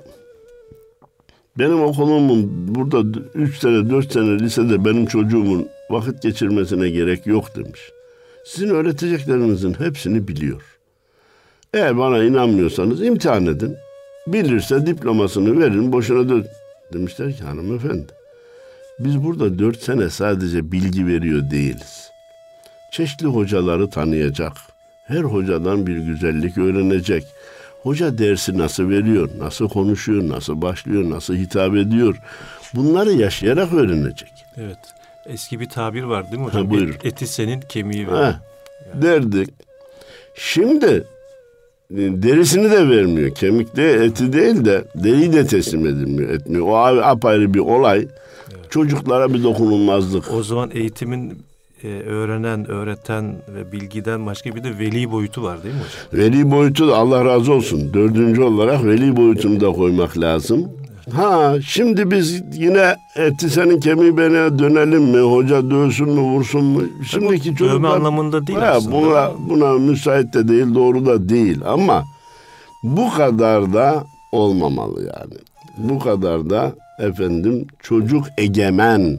Benim 1.60 1.82
okulumun 1.82 2.76
burada 2.76 3.20
3 3.34 3.58
sene 3.58 3.90
4 3.90 4.12
sene 4.14 4.40
lisede 4.40 4.86
benim 4.86 5.06
çocuğumun 5.06 5.68
vakit 5.90 6.22
geçirmesine 6.22 6.90
gerek 6.90 7.28
yok 7.28 7.56
demiş. 7.56 7.82
Sizin 8.46 8.70
öğreteceklerinizin 8.70 9.74
hepsini 9.74 10.28
biliyor. 10.28 10.62
Eğer 11.74 11.98
bana 11.98 12.24
inanmıyorsanız 12.24 13.04
imtihan 13.04 13.46
edin. 13.46 13.76
Bilirse 14.28 14.86
diplomasını 14.86 15.60
verin 15.60 15.92
boşuna 15.92 16.30
dön. 16.30 16.46
Demişler 16.94 17.34
ki 17.34 17.44
hanımefendi 17.44 18.18
biz 19.00 19.24
burada 19.24 19.60
dört 19.60 19.82
sene 19.84 20.10
sadece 20.10 20.72
bilgi 20.72 21.08
veriyor 21.08 21.52
değiliz. 21.52 22.12
Çeşitli 22.92 23.28
hocaları 23.28 23.90
tanıyacak. 23.90 24.54
Her 25.06 25.22
hocadan 25.22 25.88
bir 25.88 25.98
güzellik 25.98 26.58
öğrenecek. 26.58 27.24
Hoca 27.84 28.18
dersi 28.18 28.58
nasıl 28.58 28.90
veriyor, 28.90 29.30
nasıl 29.40 29.70
konuşuyor, 29.70 30.30
nasıl 30.30 30.62
başlıyor, 30.62 31.10
nasıl 31.10 31.36
hitap 31.36 31.76
ediyor. 31.76 32.16
Bunları 32.76 33.12
yaşayarak 33.14 33.74
öğrenecek. 33.74 34.30
Evet. 34.58 34.78
Eski 35.26 35.60
bir 35.60 35.70
tabir 35.70 36.04
var 36.04 36.26
değil 36.32 36.38
mi 36.38 36.46
hocam? 36.46 36.66
Ha, 36.66 36.70
buyur. 36.72 36.90
Et- 36.90 37.06
eti 37.06 37.28
senin 37.28 37.62
kemiği 37.62 38.06
Ha, 38.06 38.42
benim. 38.94 39.02
derdik. 39.02 39.50
Şimdi 40.36 40.86
e, 41.92 41.98
derisini 41.98 42.72
de 42.72 42.90
vermiyor. 42.90 43.36
Kemik 43.36 43.76
de 43.76 43.94
eti 44.06 44.34
değil 44.34 44.66
de 44.66 44.84
deriyi 44.96 45.34
de 45.34 45.48
teslim 45.48 45.88
edilmiyor. 45.88 46.30
Etmiyor. 46.30 46.66
O 46.68 46.76
apayrı 47.04 47.54
bir 47.54 47.60
olay. 47.60 48.08
Çocuklara 48.70 49.34
bir 49.34 49.44
dokunulmazlık. 49.44 50.32
O 50.34 50.44
zaman 50.44 50.72
eğitimin 50.74 51.42
e, 51.84 51.88
öğrenen, 51.88 52.72
öğreten 52.72 53.36
ve 53.56 53.72
bilgiden 53.72 54.26
başka 54.26 54.56
bir 54.56 54.64
de 54.64 54.80
veli 54.80 55.12
boyutu 55.12 55.44
var 55.44 55.64
değil 55.64 55.76
mi 55.76 55.82
hocam? 55.82 56.26
Veli 56.26 56.52
boyutu 56.52 56.96
Allah 56.96 57.26
razı 57.26 57.54
olsun. 57.54 57.94
Dördüncü 57.94 58.42
olarak 58.42 58.86
veli 58.86 59.18
boyutunu 59.18 59.60
da 59.62 59.72
koymak 59.72 60.18
lazım. 60.18 60.70
Ha 61.14 61.56
şimdi 61.66 62.12
biz 62.12 62.44
yine 62.54 62.96
eti 63.16 63.50
senin 63.50 63.80
kemiği 63.80 64.18
bana 64.18 64.60
dönelim 64.60 65.04
mi? 65.04 65.20
Hoca 65.20 65.72
dövsün 65.72 66.10
mü 66.10 66.22
vursun 66.22 66.64
mu? 66.66 66.82
Şimdiki 67.08 67.44
Dövme 67.46 67.58
çocuklar... 67.58 67.96
anlamında 67.96 68.48
değil 68.48 68.60
Ha, 68.60 68.66
aslında. 68.66 68.96
Buna, 68.96 69.32
buna 69.50 69.74
müsait 69.74 70.34
de 70.34 70.48
değil, 70.48 70.76
doğru 70.76 71.06
da 71.06 71.30
değil 71.30 71.60
ama 71.66 72.04
bu 72.84 73.10
kadar 73.14 73.74
da 73.74 74.04
olmamalı 74.32 75.00
yani. 75.02 75.34
Bu 75.78 76.00
kadar 76.00 76.50
da 76.50 76.72
efendim 77.00 77.68
çocuk 77.84 78.26
egemen, 78.38 79.18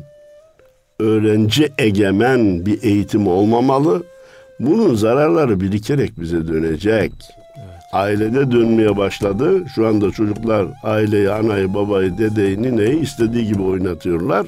öğrenci 0.99 1.73
egemen 1.79 2.67
bir 2.67 2.83
eğitim 2.83 3.27
olmamalı. 3.27 4.03
Bunun 4.61 4.95
zararları 4.95 5.61
birikerek 5.61 6.21
bize 6.21 6.49
dönecek. 6.49 7.13
Ailede 7.93 8.51
dönmeye 8.51 8.97
başladı. 8.97 9.65
Şu 9.75 9.87
anda 9.87 10.11
çocuklar 10.11 10.67
aileyi, 10.83 11.31
anayı, 11.31 11.75
babayı, 11.75 12.19
dedeyi, 12.19 12.63
nineyi 12.63 13.01
istediği 13.01 13.47
gibi 13.47 13.63
oynatıyorlar. 13.63 14.47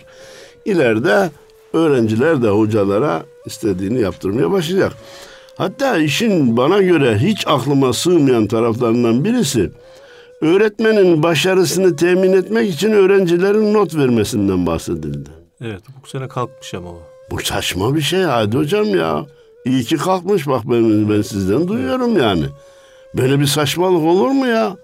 İleride 0.65 1.31
öğrenciler 1.73 2.43
de 2.43 2.49
hocalara 2.49 3.23
istediğini 3.47 4.01
yaptırmaya 4.01 4.51
başlayacak. 4.51 4.93
Hatta 5.57 5.97
işin 5.97 6.57
bana 6.57 6.83
göre 6.83 7.19
hiç 7.19 7.47
aklıma 7.47 7.93
sığmayan 7.93 8.47
taraflarından 8.47 9.25
birisi 9.25 9.71
öğretmenin 10.41 11.23
başarısını 11.23 11.97
temin 11.97 12.33
etmek 12.33 12.71
için 12.71 12.93
öğrencilerin 12.93 13.75
not 13.75 13.97
vermesinden 13.97 14.67
bahsedildi. 14.67 15.40
Evet 15.65 15.83
bu 16.03 16.09
sene 16.09 16.29
kalkmış 16.29 16.75
ama 16.75 16.89
o. 16.89 17.03
Bu 17.31 17.41
saçma 17.43 17.95
bir 17.95 18.01
şey 18.01 18.23
hadi 18.23 18.57
hocam 18.57 18.95
ya. 18.95 19.27
İyi 19.65 19.85
ki 19.85 19.97
kalkmış 19.97 20.47
bak 20.47 20.63
ben, 20.65 21.11
ben 21.11 21.23
sizden 21.23 21.69
duyuyorum 21.69 22.19
yani. 22.19 22.45
Böyle 23.15 23.41
bir 23.41 23.47
saçmalık 23.47 24.05
olur 24.05 24.29
mu 24.29 24.47
ya? 24.47 24.77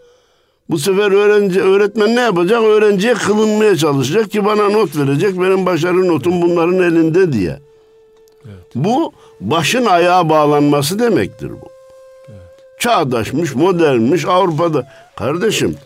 Bu 0.70 0.78
sefer 0.78 1.12
öğrenci 1.12 1.62
öğretmen 1.62 2.16
ne 2.16 2.20
yapacak? 2.20 2.62
Öğrenciye 2.62 3.14
kılınmaya 3.14 3.76
çalışacak 3.76 4.30
ki 4.30 4.44
bana 4.44 4.68
not 4.68 4.96
verecek. 4.96 5.40
Benim 5.40 5.66
başarı 5.66 6.08
notum 6.08 6.42
bunların 6.42 6.78
elinde 6.78 7.32
diye. 7.32 7.58
Bu 8.74 9.12
başın 9.40 9.86
ayağa 9.86 10.28
bağlanması 10.28 10.98
demektir 10.98 11.50
bu. 11.50 11.68
Çağdaşmış, 12.78 13.54
modernmiş 13.54 14.24
Avrupa'da. 14.24 14.88
Kardeşim 15.16 15.76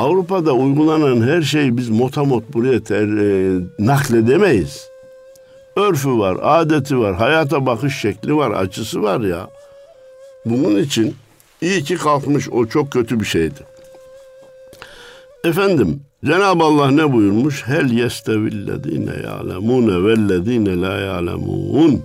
Avrupa'da 0.00 0.52
uygulanan 0.52 1.28
her 1.28 1.42
şeyi 1.42 1.76
biz 1.76 1.88
motamot 1.88 2.44
buraya 2.52 2.84
ter, 2.84 3.08
e, 3.08 3.60
nakledemeyiz. 3.78 4.88
Örfü 5.76 6.18
var, 6.18 6.36
adeti 6.42 6.98
var, 6.98 7.14
hayata 7.14 7.66
bakış 7.66 7.96
şekli 7.96 8.36
var, 8.36 8.50
açısı 8.50 9.02
var 9.02 9.20
ya. 9.20 9.50
Bunun 10.44 10.76
için 10.76 11.14
iyi 11.60 11.84
ki 11.84 11.96
kalkmış 11.96 12.48
o 12.48 12.66
çok 12.66 12.90
kötü 12.90 13.20
bir 13.20 13.24
şeydi. 13.24 13.60
Efendim 15.44 16.00
Cenab-ı 16.24 16.64
Allah 16.64 16.90
ne 16.90 17.12
buyurmuş? 17.12 17.66
Hel 17.66 17.90
yestevillezine 17.90 19.14
ya'lemune 19.24 20.04
vellezine 20.04 20.80
la 20.80 20.98
ya'lemun. 20.98 22.02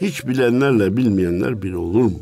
Hiç 0.00 0.26
bilenlerle 0.26 0.96
bilmeyenler 0.96 1.62
bir 1.62 1.72
olur 1.72 2.04
mu? 2.04 2.20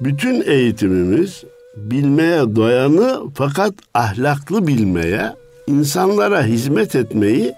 Bütün 0.00 0.42
eğitimimiz 0.46 1.44
bilmeye 1.76 2.56
dayanı 2.56 3.22
fakat 3.34 3.74
ahlaklı 3.94 4.66
bilmeye, 4.66 5.32
insanlara 5.66 6.42
hizmet 6.44 6.94
etmeyi 6.94 7.54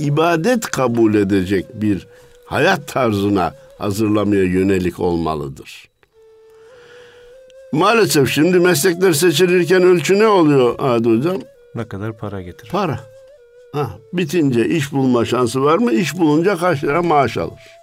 ibadet 0.00 0.70
kabul 0.70 1.14
edecek 1.14 1.66
bir 1.74 2.06
hayat 2.44 2.88
tarzına 2.88 3.54
hazırlamaya 3.78 4.44
yönelik 4.44 5.00
olmalıdır. 5.00 5.88
Maalesef 7.72 8.30
şimdi 8.30 8.60
meslekler 8.60 9.12
seçilirken 9.12 9.82
ölçü 9.82 10.18
ne 10.18 10.26
oluyor 10.26 10.74
Adi 10.78 11.08
Hocam? 11.08 11.38
Ne 11.74 11.88
kadar 11.88 12.18
para 12.18 12.42
getirir? 12.42 12.70
Para. 12.70 13.00
Ha, 13.72 13.90
bitince 14.12 14.68
iş 14.68 14.92
bulma 14.92 15.24
şansı 15.24 15.62
var 15.64 15.78
mı? 15.78 15.92
İş 15.92 16.18
bulunca 16.18 16.56
kaç 16.56 16.84
lira 16.84 17.02
maaş 17.02 17.36
alır? 17.36 17.77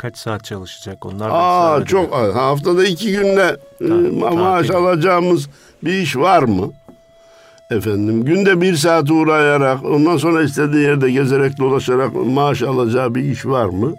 Kaç 0.00 0.18
saat 0.18 0.44
çalışacak 0.44 1.06
onlar 1.06 1.30
Aa 1.32 1.84
çok 1.84 2.14
az. 2.14 2.34
Haftada 2.34 2.84
iki 2.84 3.12
günde 3.12 3.56
e, 3.80 3.84
ma- 3.84 4.38
maaş 4.38 4.66
tatil. 4.66 4.80
alacağımız 4.80 5.48
bir 5.84 5.92
iş 5.92 6.16
var 6.16 6.42
mı? 6.42 6.72
Efendim 7.70 8.24
günde 8.24 8.60
bir 8.60 8.76
saat 8.76 9.10
uğrayarak 9.10 9.84
ondan 9.84 10.16
sonra 10.16 10.42
istediği 10.42 10.82
yerde 10.82 11.10
gezerek 11.10 11.58
dolaşarak 11.58 12.10
maaş 12.14 12.62
alacağı 12.62 13.14
bir 13.14 13.24
iş 13.24 13.46
var 13.46 13.64
mı? 13.66 13.94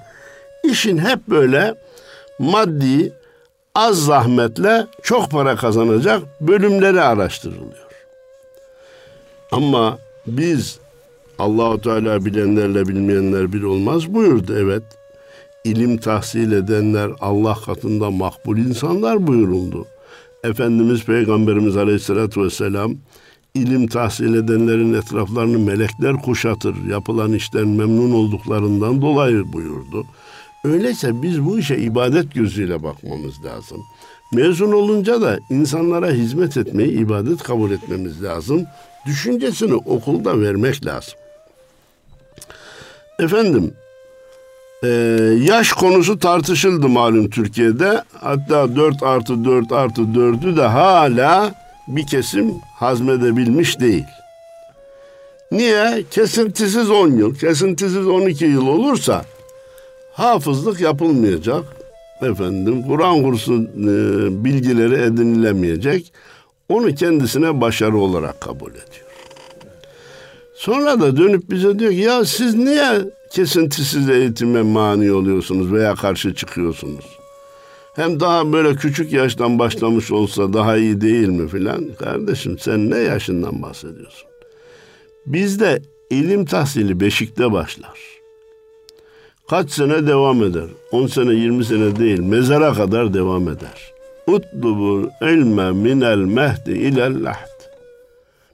İşin 0.64 0.98
hep 0.98 1.20
böyle 1.28 1.76
maddi 2.40 3.14
az 3.76 4.06
zahmetle 4.06 4.88
çok 5.04 5.32
para 5.32 5.56
kazanacak 5.56 6.22
bölümleri 6.42 7.02
araştırılıyor. 7.02 7.88
Ama 9.52 9.98
biz 10.28 10.80
Allahu 11.40 11.82
Teala 11.82 12.26
bilenlerle 12.26 12.88
bilmeyenler 12.88 13.54
bir 13.54 13.64
olmaz 13.64 14.14
buyurdu 14.14 14.56
evet. 14.60 14.84
İlim 15.64 15.98
tahsil 15.98 16.52
edenler 16.52 17.12
Allah 17.20 17.58
katında 17.66 18.12
makbul 18.12 18.58
insanlar 18.58 19.28
buyuruldu. 19.28 19.86
Efendimiz 20.44 21.06
Peygamberimiz 21.06 21.78
Aleyhisselatü 21.78 22.42
Vesselam 22.42 22.96
ilim 23.54 23.88
tahsil 23.88 24.34
edenlerin 24.34 24.94
etraflarını 24.94 25.60
melekler 25.60 26.14
kuşatır. 26.22 26.76
Yapılan 26.90 27.34
işten 27.34 27.68
memnun 27.68 28.12
olduklarından 28.12 29.02
dolayı 29.02 29.54
buyurdu. 29.54 30.06
Öyleyse 30.64 31.22
biz 31.22 31.46
bu 31.46 31.60
işe 31.60 31.78
ibadet 31.78 32.34
gözüyle 32.34 32.84
bakmamız 32.84 33.46
lazım. 33.46 33.78
Mezun 34.34 34.72
olunca 34.72 35.22
da 35.22 35.40
insanlara 35.50 36.12
hizmet 36.12 36.58
etmeyi 36.58 36.92
ibadet 36.92 37.44
kabul 37.44 37.72
etmemiz 37.72 38.24
lazım. 38.24 38.66
Düşüncesini 39.06 39.76
okulda 39.76 40.40
vermek 40.40 40.86
lazım. 40.86 41.14
Efendim, 43.20 43.74
ee, 44.84 44.88
yaş 45.42 45.74
konusu 45.74 46.20
tartışıldı 46.20 46.90
malum 46.90 47.30
Türkiye'de. 47.30 48.04
Hatta 48.22 48.76
4 48.76 49.04
artı 49.04 49.46
4 49.46 49.72
artı 49.72 50.02
4'ü 50.02 50.58
de 50.58 50.62
hala 50.62 51.54
bir 51.88 52.08
kesim 52.08 52.54
hazmedebilmiş 52.76 53.80
değil. 53.80 54.06
Niye? 55.52 56.04
Kesintisiz 56.12 56.90
10 56.90 57.08
yıl, 57.08 57.36
kesintisiz 57.36 58.08
12 58.08 58.46
yıl 58.46 58.68
olursa 58.68 59.26
hafızlık 60.14 60.82
yapılmayacak. 60.82 61.64
Efendim 62.22 62.84
Kur'an 62.88 63.24
kursu 63.24 63.54
e, 63.54 64.44
bilgileri 64.44 64.96
edinilemeyecek. 64.96 66.14
Onu 66.70 66.96
kendisine 66.96 67.62
başarı 67.62 67.98
olarak 67.98 68.42
kabul 68.42 68.72
ediyor. 68.72 69.11
Sonra 70.62 71.00
da 71.00 71.18
dönüp 71.18 71.50
bize 71.50 71.80
diyor 71.80 71.92
ki 71.92 71.98
ya 71.98 72.26
siz 72.26 72.56
niye 72.56 73.02
kesintisiz 73.32 74.10
eğitime 74.10 74.62
mani 74.62 75.12
oluyorsunuz 75.12 75.74
veya 75.74 75.96
karşı 75.96 76.36
çıkıyorsunuz? 76.36 77.06
Hem 77.96 78.20
daha 78.20 78.54
böyle 78.54 78.76
küçük 78.76 79.14
yaştan 79.14 79.60
başlamış 79.60 80.12
olsa 80.12 80.54
daha 80.54 80.78
iyi 80.78 81.02
değil 81.02 81.28
mi 81.28 81.48
filan? 81.48 81.94
Kardeşim 82.00 82.60
sen 82.60 82.90
ne 82.90 82.98
yaşından 82.98 83.62
bahsediyorsun? 83.62 84.28
Bizde 85.26 85.82
ilim 86.10 86.46
tahsili 86.46 87.00
beşikte 87.00 87.52
başlar. 87.52 88.00
Kaç 89.50 89.72
sene 89.72 90.08
devam 90.08 90.44
eder? 90.44 90.68
10 90.92 91.08
sene 91.08 91.34
20 91.34 91.66
sene 91.66 91.96
değil 91.96 92.20
mezara 92.20 92.74
kadar 92.74 93.14
devam 93.14 93.50
eder. 93.50 93.94
Utlubul 94.28 95.08
ilme 95.22 95.72
minel 95.72 96.18
mehdi 96.18 96.72
ilel 96.72 97.24
lahd. 97.24 97.51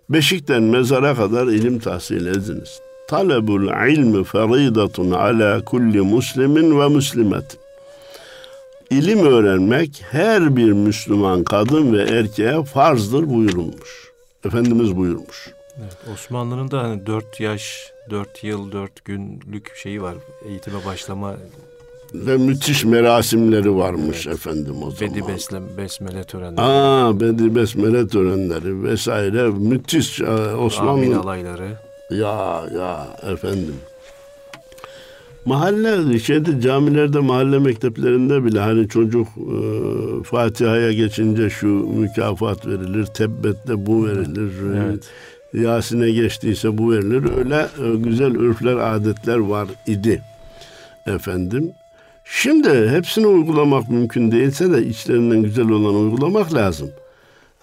Beşikten 0.10 0.64
mezara 0.64 1.16
kadar 1.16 1.48
ilim 1.48 1.80
tahsil 1.80 2.26
ediniz. 2.26 2.80
Talebul 3.08 3.92
ilmi 3.92 4.24
feridatun 4.24 5.12
ala 5.12 5.66
kulli 5.66 6.02
muslimin 6.02 6.80
ve 6.80 6.88
muslimetin. 6.88 7.60
İlim 8.90 9.26
öğrenmek 9.26 10.04
her 10.12 10.56
bir 10.56 10.72
Müslüman 10.72 11.44
kadın 11.44 11.94
ve 11.94 12.02
erkeğe 12.02 12.64
farzdır 12.64 13.30
buyurulmuş. 13.30 14.12
Efendimiz 14.46 14.96
buyurmuş. 14.96 15.50
Evet, 15.82 15.98
Osmanlı'nın 16.14 16.72
da 16.72 16.84
hani 16.84 17.06
4 17.06 17.40
yaş, 17.40 17.92
4 18.10 18.44
yıl, 18.44 18.72
4 18.72 19.06
günlük 19.06 19.76
şeyi 19.76 20.02
var. 20.02 20.16
Eğitime 20.50 20.86
başlama 20.86 21.36
ve 22.14 22.38
müthiş 22.38 22.86
merasimleri 22.86 23.76
varmış 23.76 24.28
evet. 24.28 24.38
efendim 24.38 24.76
o 24.84 24.92
zaman. 24.92 25.16
Bedi 25.16 25.28
besle, 25.28 25.78
besmele 25.78 26.24
törenleri. 26.24 26.62
Aa, 26.62 27.20
Bedi 27.20 27.56
besmele 27.56 28.08
törenleri 28.08 28.84
vesaire 28.84 29.50
müthiş 29.50 30.22
e, 30.22 30.26
Osmanlı. 30.56 30.92
Amin 30.92 31.12
alayları. 31.12 31.70
Ya 32.10 32.64
ya 32.76 33.08
efendim. 33.32 33.76
Mahalle 35.46 36.20
şeyde 36.20 36.62
camilerde 36.62 37.20
mahalle 37.20 37.60
mekteplerinde 37.60 38.46
bile 38.46 38.60
hani 38.60 38.88
çocuk 38.88 39.28
e, 39.28 40.24
Fatiha'ya 40.24 40.92
geçince 40.94 41.50
şu 41.50 41.68
mükafat 41.68 42.68
verilir, 42.68 43.06
tebbette 43.06 43.86
bu 43.86 44.08
verilir. 44.08 44.52
Evet. 44.76 45.04
Yasin'e 45.54 46.12
geçtiyse 46.12 46.78
bu 46.78 46.92
verilir. 46.92 47.38
Öyle 47.38 47.56
e, 47.56 47.96
güzel 47.96 48.38
örfler, 48.38 48.76
adetler 48.78 49.38
var 49.38 49.68
idi. 49.88 50.22
Efendim. 51.08 51.72
Şimdi 52.30 52.90
hepsini 52.90 53.28
uygulamak 53.28 53.90
mümkün 53.90 54.32
değilse 54.32 54.72
de 54.72 54.86
içlerinden 54.86 55.42
güzel 55.42 55.70
olan 55.70 55.96
uygulamak 55.96 56.54
lazım. 56.54 56.90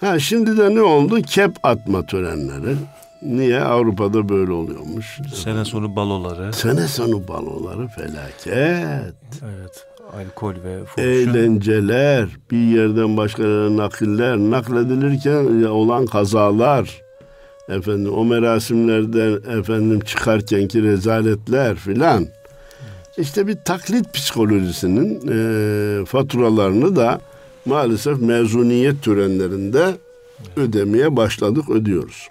Ha 0.00 0.18
şimdi 0.18 0.56
de 0.56 0.74
ne 0.74 0.82
oldu? 0.82 1.22
Kep 1.22 1.50
atma 1.62 2.06
törenleri. 2.06 2.76
Niye? 3.22 3.60
Avrupa'da 3.60 4.28
böyle 4.28 4.52
oluyormuş. 4.52 5.20
Sene 5.34 5.64
sonu 5.64 5.96
baloları. 5.96 6.52
Sene 6.52 6.88
sonu 6.88 7.28
baloları 7.28 7.86
felaket. 7.86 8.46
Evet. 9.42 9.86
Alkol 10.16 10.54
ve 10.64 10.84
fuhuşun. 10.84 11.02
Eğlenceler, 11.02 12.28
bir 12.50 12.58
yerden 12.76 13.16
başka 13.16 13.42
yere 13.42 13.76
nakiller, 13.76 14.36
nakledilirken 14.36 15.62
olan 15.64 16.06
kazalar, 16.06 17.02
efendim 17.68 18.12
o 18.12 18.24
merasimlerden 18.24 19.58
efendim 19.58 20.00
çıkarkenki 20.00 20.82
rezaletler 20.82 21.76
filan. 21.76 22.26
İşte 23.18 23.46
bir 23.46 23.56
taklit 23.64 24.14
psikolojisinin 24.14 25.20
e, 25.28 26.04
faturalarını 26.04 26.96
da 26.96 27.20
maalesef 27.66 28.20
mezuniyet 28.20 29.02
törenlerinde 29.02 29.96
ödemeye 30.56 31.16
başladık, 31.16 31.70
ödüyoruz. 31.70 32.28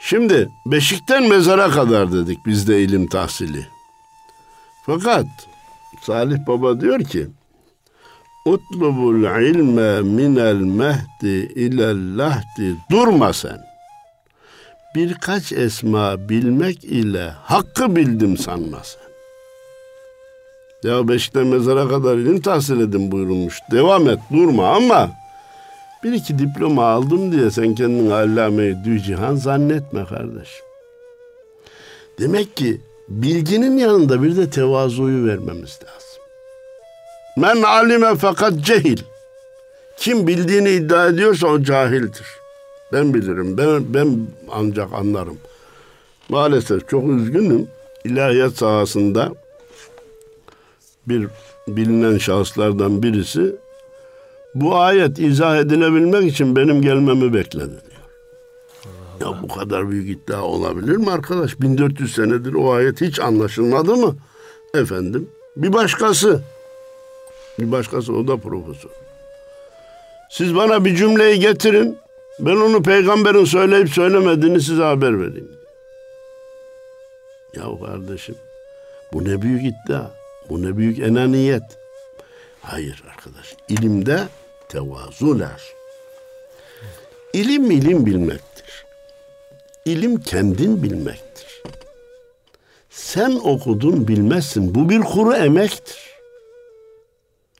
Şimdi 0.00 0.48
beşikten 0.66 1.28
mezara 1.28 1.70
kadar 1.70 2.12
dedik 2.12 2.46
bizde 2.46 2.82
ilim 2.82 3.06
tahsili. 3.06 3.66
Fakat 4.86 5.26
Salih 6.02 6.46
Baba 6.46 6.80
diyor 6.80 7.00
ki 7.00 7.26
Utlubul 8.46 9.42
ilme 9.42 10.00
minel 10.02 10.54
mehdi 10.54 11.52
ilel 11.54 12.18
lahdi 12.18 12.76
durma 12.90 13.32
sen. 13.32 13.58
Birkaç 14.94 15.52
esma 15.52 16.28
bilmek 16.28 16.84
ile 16.84 17.30
hakkı 17.42 17.96
bildim 17.96 18.36
sanma 18.36 18.78
sen. 18.84 19.05
Ya 20.82 21.08
beşikten 21.08 21.46
mezara 21.46 21.88
kadar 21.88 22.16
ilim 22.16 22.40
tahsil 22.40 22.80
edin 22.80 23.12
buyurulmuş. 23.12 23.58
Devam 23.70 24.08
et 24.08 24.18
durma 24.32 24.68
ama 24.68 25.10
bir 26.04 26.12
iki 26.12 26.38
diploma 26.38 26.84
aldım 26.84 27.32
diye 27.32 27.50
sen 27.50 27.74
kendini 27.74 28.14
allame-i 28.14 29.02
cihan 29.02 29.34
zannetme 29.34 30.04
kardeşim. 30.04 30.66
Demek 32.18 32.56
ki 32.56 32.80
bilginin 33.08 33.76
yanında 33.76 34.22
bir 34.22 34.36
de 34.36 34.50
tevazuyu 34.50 35.26
vermemiz 35.26 35.78
lazım. 35.84 36.22
Men 37.36 37.62
alime 37.62 38.14
fakat 38.14 38.60
cehil. 38.60 38.98
Kim 39.96 40.26
bildiğini 40.26 40.70
iddia 40.70 41.06
ediyorsa 41.06 41.46
o 41.46 41.62
cahildir. 41.62 42.26
Ben 42.92 43.14
bilirim. 43.14 43.58
Ben, 43.58 43.94
ben 43.94 44.26
ancak 44.52 44.92
anlarım. 44.92 45.38
Maalesef 46.28 46.88
çok 46.88 47.08
üzgünüm. 47.08 47.68
İlahiyat 48.04 48.52
sahasında 48.52 49.32
bir 51.08 51.28
bilinen 51.68 52.18
şahıslardan 52.18 53.02
birisi 53.02 53.56
bu 54.54 54.76
ayet 54.76 55.18
izah 55.18 55.56
edilebilmek 55.56 56.32
için 56.32 56.56
benim 56.56 56.82
gelmemi 56.82 57.34
bekledi 57.34 57.70
diyor. 57.70 58.02
Allah 59.20 59.36
Ya 59.36 59.42
bu 59.42 59.48
kadar 59.48 59.90
büyük 59.90 60.08
iddia 60.10 60.42
olabilir 60.42 60.96
mi 60.96 61.10
arkadaş? 61.10 61.60
1400 61.60 62.14
senedir 62.14 62.54
o 62.54 62.72
ayet 62.72 63.00
hiç 63.00 63.20
anlaşılmadı 63.20 63.96
mı? 63.96 64.16
Efendim 64.74 65.28
bir 65.56 65.72
başkası 65.72 66.40
bir 67.58 67.72
başkası 67.72 68.12
o 68.12 68.28
da 68.28 68.36
profesör. 68.36 68.90
Siz 70.30 70.54
bana 70.54 70.84
bir 70.84 70.96
cümleyi 70.96 71.40
getirin. 71.40 71.98
Ben 72.40 72.56
onu 72.56 72.82
peygamberin 72.82 73.44
söyleyip 73.44 73.88
söylemediğini 73.88 74.60
size 74.60 74.82
haber 74.82 75.20
vereyim. 75.20 75.50
Ya 77.56 77.62
kardeşim 77.86 78.34
bu 79.12 79.24
ne 79.24 79.42
büyük 79.42 79.62
iddia. 79.62 80.10
Bu 80.50 80.62
ne 80.62 80.76
büyük 80.76 80.98
enaniyet. 80.98 81.62
Hayır 82.62 83.02
arkadaş. 83.10 83.56
İlimde 83.68 84.20
tevazular. 84.68 85.62
İlim 87.32 87.70
ilim 87.70 88.06
bilmektir. 88.06 88.84
İlim 89.84 90.20
kendin 90.20 90.82
bilmektir. 90.82 91.62
Sen 92.90 93.40
okudun 93.44 94.08
bilmezsin. 94.08 94.74
Bu 94.74 94.88
bir 94.90 95.00
kuru 95.00 95.34
emektir. 95.34 95.96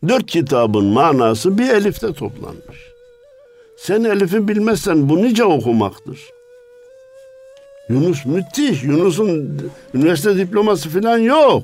Dört 0.09 0.27
kitabın 0.27 0.85
manası 0.85 1.59
bir 1.59 1.71
elifte 1.71 2.13
toplanmış. 2.13 2.79
Sen 3.79 4.05
elifi 4.05 4.49
bilmezsen 4.49 5.09
bu 5.09 5.23
nice 5.23 5.45
okumaktır. 5.45 6.21
Yunus 7.89 8.25
müthiş. 8.25 8.83
Yunus'un 8.83 9.61
üniversite 9.95 10.37
diploması 10.37 10.89
falan 10.89 11.19
yok. 11.19 11.63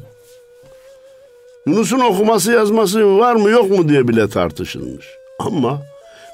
Yunus'un 1.66 2.00
okuması 2.00 2.52
yazması 2.52 3.18
var 3.18 3.34
mı 3.34 3.50
yok 3.50 3.70
mu 3.70 3.88
diye 3.88 4.08
bile 4.08 4.28
tartışılmış. 4.28 5.06
Ama 5.38 5.82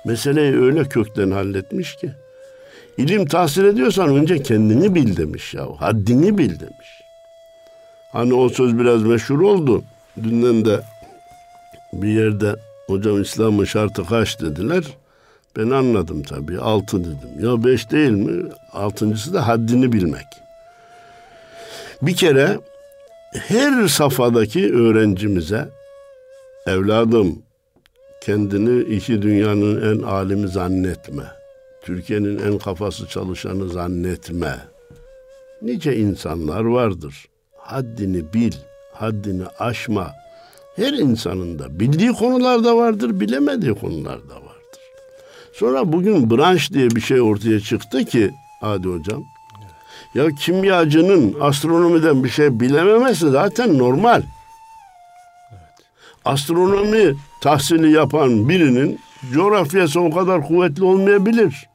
meseleyi 0.04 0.56
öyle 0.56 0.84
kökten 0.84 1.30
halletmiş 1.30 1.96
ki. 1.96 2.10
İlim 2.98 3.26
tahsil 3.26 3.64
ediyorsan 3.64 4.08
önce 4.08 4.42
kendini 4.42 4.94
bil 4.94 5.16
demiş 5.16 5.54
ya. 5.54 5.66
Haddini 5.78 6.38
bil 6.38 6.60
demiş. 6.60 6.88
Hani 8.12 8.34
o 8.34 8.48
söz 8.48 8.78
biraz 8.78 9.02
meşhur 9.02 9.40
oldu. 9.40 9.84
Dünden 10.22 10.64
de 10.64 10.80
bir 11.92 12.08
yerde 12.08 12.56
hocam 12.86 13.22
İslam'ın 13.22 13.64
şartı 13.64 14.06
kaç 14.06 14.40
dediler. 14.40 14.84
Ben 15.56 15.70
anladım 15.70 16.22
tabii. 16.22 16.58
Altı 16.58 17.00
dedim. 17.00 17.46
Ya 17.48 17.64
beş 17.64 17.90
değil 17.90 18.10
mi? 18.10 18.50
Altıncısı 18.72 19.34
da 19.34 19.46
haddini 19.48 19.92
bilmek. 19.92 20.26
Bir 22.02 22.16
kere 22.16 22.58
her 23.32 23.88
safhadaki 23.88 24.74
öğrencimize 24.74 25.68
evladım 26.66 27.42
kendini 28.20 28.94
iki 28.94 29.22
dünyanın 29.22 29.96
en 29.96 30.02
alimi 30.02 30.48
zannetme. 30.48 31.24
Türkiye'nin 31.82 32.38
en 32.38 32.58
kafası 32.58 33.06
çalışanı 33.06 33.68
zannetme. 33.68 34.58
Nice 35.62 35.96
insanlar 35.96 36.64
vardır. 36.64 37.28
Haddini 37.56 38.32
bil, 38.34 38.52
haddini 38.92 39.44
aşma. 39.58 40.12
Her 40.76 40.92
insanın 40.92 41.58
da 41.58 41.80
bildiği 41.80 42.12
konularda 42.12 42.76
vardır, 42.76 43.20
bilemediği 43.20 43.74
konularda 43.74 44.34
vardır. 44.34 44.82
Sonra 45.52 45.92
bugün 45.92 46.30
branş 46.30 46.72
diye 46.72 46.90
bir 46.90 47.00
şey 47.00 47.20
ortaya 47.20 47.60
çıktı 47.60 48.04
ki 48.04 48.30
Adi 48.62 48.88
hocam. 48.88 49.24
Ya 50.14 50.30
kimyacının 50.30 51.36
astronomiden 51.40 52.24
bir 52.24 52.28
şey 52.28 52.60
bilememesi 52.60 53.30
zaten 53.30 53.78
normal. 53.78 54.22
Astronomi 56.24 57.14
tahsili 57.40 57.92
yapan 57.92 58.48
birinin 58.48 59.00
coğrafyası 59.32 60.00
o 60.00 60.10
kadar 60.10 60.46
kuvvetli 60.46 60.84
olmayabilir. 60.84 61.68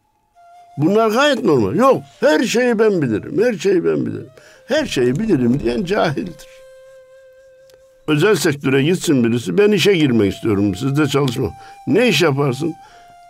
Bunlar 0.77 1.09
gayet 1.09 1.43
normal. 1.43 1.75
Yok 1.75 2.01
her 2.19 2.43
şeyi 2.43 2.79
ben 2.79 3.01
bilirim, 3.01 3.43
her 3.43 3.53
şeyi 3.53 3.85
ben 3.85 4.05
bilirim. 4.05 4.29
Her 4.67 4.85
şeyi 4.85 5.15
bilirim 5.15 5.59
diyen 5.59 5.83
cahildir. 5.83 6.47
Özel 8.07 8.35
sektöre 8.35 8.83
gitsin 8.83 9.23
birisi 9.23 9.57
ben 9.57 9.71
işe 9.71 9.93
girmek 9.93 10.33
istiyorum 10.33 10.75
sizde 10.75 11.07
çalışma. 11.07 11.49
Ne 11.87 12.07
iş 12.07 12.21
yaparsın? 12.21 12.73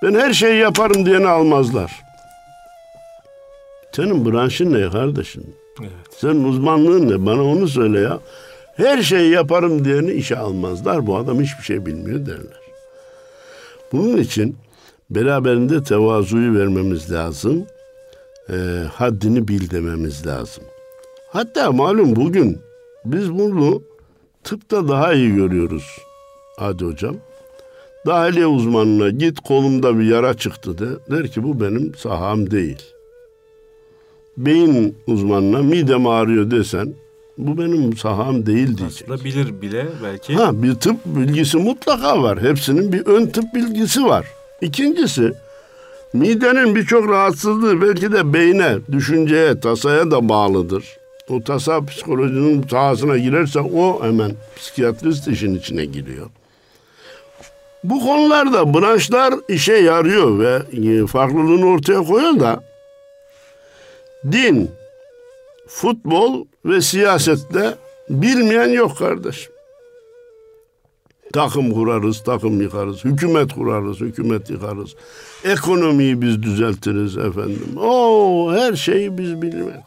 Ben 0.03 0.13
her 0.13 0.33
şeyi 0.33 0.59
yaparım 0.59 1.05
diyeni 1.05 1.27
almazlar. 1.27 2.02
Senin 3.95 4.25
branşın 4.31 4.73
ne 4.73 4.89
kardeşim? 4.89 5.43
Evet. 5.81 5.91
Senin 6.17 6.43
uzmanlığın 6.43 7.09
ne? 7.09 7.25
Bana 7.25 7.43
onu 7.43 7.67
söyle 7.67 7.99
ya. 7.99 8.19
Her 8.75 9.01
şeyi 9.01 9.31
yaparım 9.31 9.85
diyeni 9.85 10.11
işe 10.11 10.37
almazlar. 10.37 11.07
Bu 11.07 11.17
adam 11.17 11.41
hiçbir 11.41 11.63
şey 11.63 11.85
bilmiyor 11.85 12.25
derler. 12.25 12.63
Bunun 13.91 14.17
için 14.17 14.55
beraberinde 15.09 15.83
tevazuyu 15.83 16.59
vermemiz 16.59 17.11
lazım. 17.11 17.65
e, 18.49 18.55
haddini 18.93 19.47
bil 19.47 19.69
dememiz 19.69 20.27
lazım. 20.27 20.63
Hatta 21.29 21.71
malum 21.71 22.15
bugün 22.15 22.59
biz 23.05 23.33
bunu 23.33 23.83
tıpta 24.43 24.87
daha 24.87 25.13
iyi 25.13 25.35
görüyoruz. 25.35 25.85
Hadi 26.59 26.85
hocam. 26.85 27.15
Dahiliye 28.05 28.45
uzmanına 28.47 29.09
git 29.09 29.39
kolumda 29.39 29.99
bir 29.99 30.03
yara 30.03 30.33
çıktı 30.33 30.77
de. 30.77 30.87
Der 31.11 31.27
ki 31.27 31.43
bu 31.43 31.61
benim 31.61 31.95
saham 31.95 32.51
değil. 32.51 32.83
Beyin 34.37 34.97
uzmanına 35.07 35.61
midem 35.61 36.07
ağrıyor 36.07 36.51
desen 36.51 36.93
bu 37.37 37.57
benim 37.57 37.97
saham 37.97 38.45
değil 38.45 38.77
diyecek. 38.77 39.09
Aslında 39.09 39.23
bilir 39.23 39.61
bile 39.61 39.87
belki. 40.03 40.33
Ha 40.33 40.63
bir 40.63 40.75
tıp 40.75 41.05
bilgisi 41.05 41.57
mutlaka 41.57 42.23
var. 42.23 42.41
Hepsinin 42.41 42.93
bir 42.93 43.05
ön 43.05 43.25
tıp 43.25 43.53
bilgisi 43.55 44.05
var. 44.05 44.27
İkincisi 44.61 45.33
midenin 46.13 46.75
birçok 46.75 47.09
rahatsızlığı 47.09 47.81
belki 47.81 48.11
de 48.11 48.33
beyne, 48.33 48.77
düşünceye, 48.91 49.59
tasaya 49.59 50.11
da 50.11 50.29
bağlıdır. 50.29 50.97
O 51.29 51.43
tasa 51.43 51.85
psikolojinin 51.85 52.67
sahasına 52.67 53.17
girerse 53.17 53.59
o 53.59 54.03
hemen 54.03 54.31
psikiyatrist 54.55 55.27
işin 55.27 55.55
içine 55.55 55.85
giriyor. 55.85 56.29
Bu 57.83 57.99
konularda 57.99 58.73
branşlar 58.73 59.33
işe 59.47 59.73
yarıyor 59.73 60.39
ve 60.39 60.61
e, 60.71 61.07
farklılığını 61.07 61.65
ortaya 61.65 61.99
koyuyor 61.99 62.39
da 62.39 62.63
din, 64.31 64.71
futbol 65.67 66.45
ve 66.65 66.81
siyasette 66.81 67.75
bilmeyen 68.09 68.69
yok 68.69 68.97
kardeşim. 68.97 69.53
Takım 71.33 71.71
kurarız, 71.73 72.23
takım 72.23 72.61
yıkarız. 72.61 73.05
Hükümet 73.05 73.53
kurarız, 73.53 73.99
hükümet 73.99 74.49
yıkarız. 74.49 74.95
Ekonomiyi 75.43 76.21
biz 76.21 76.43
düzeltiriz 76.43 77.17
efendim. 77.17 77.77
O 77.77 78.53
her 78.55 78.73
şeyi 78.73 79.17
biz 79.17 79.41
bilmek. 79.41 79.83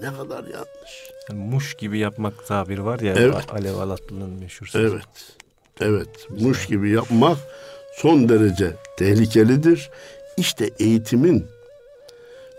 Ne 0.00 0.06
kadar 0.06 0.44
yanlış. 0.44 1.08
Yani 1.30 1.40
muş 1.40 1.74
gibi 1.74 1.98
yapmak 1.98 2.46
tabiri 2.46 2.84
var 2.84 3.00
ya 3.00 3.14
Evet. 3.18 3.44
Alev 3.52 3.76
Alatlı'nın 3.76 4.30
meşhur 4.30 4.66
sözü. 4.66 4.88
Evet. 4.88 5.36
Evet. 5.80 6.28
Muş 6.40 6.66
gibi 6.66 6.90
yapmak 6.90 7.38
son 7.96 8.28
derece 8.28 8.76
tehlikelidir. 8.96 9.90
İşte 10.36 10.70
eğitimin 10.78 11.46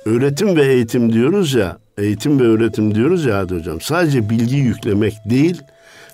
öğretim 0.06 0.56
ve 0.56 0.66
eğitim 0.66 1.14
diyoruz 1.14 1.54
ya, 1.54 1.78
eğitim 1.98 2.40
ve 2.40 2.44
öğretim 2.44 2.96
diyoruz 2.96 3.26
ya 3.26 3.38
hadi 3.38 3.56
hocam. 3.56 3.82
Sadece 3.82 4.30
bilgi 4.30 4.56
yüklemek 4.56 5.14
değil, 5.26 5.62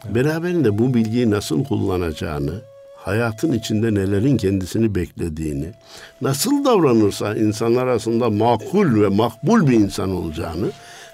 beraberinde 0.09 0.77
bu 0.77 0.93
bilgiyi 0.93 1.31
nasıl 1.31 1.63
kullanacağını, 1.63 2.61
hayatın 2.97 3.51
içinde 3.51 3.93
nelerin 3.93 4.37
kendisini 4.37 4.95
beklediğini, 4.95 5.71
nasıl 6.21 6.65
davranırsa 6.65 7.35
insanlar 7.35 7.87
arasında 7.87 8.29
makul 8.29 9.01
ve 9.01 9.07
makbul 9.07 9.67
bir 9.67 9.73
insan 9.73 10.11
olacağını, 10.11 10.71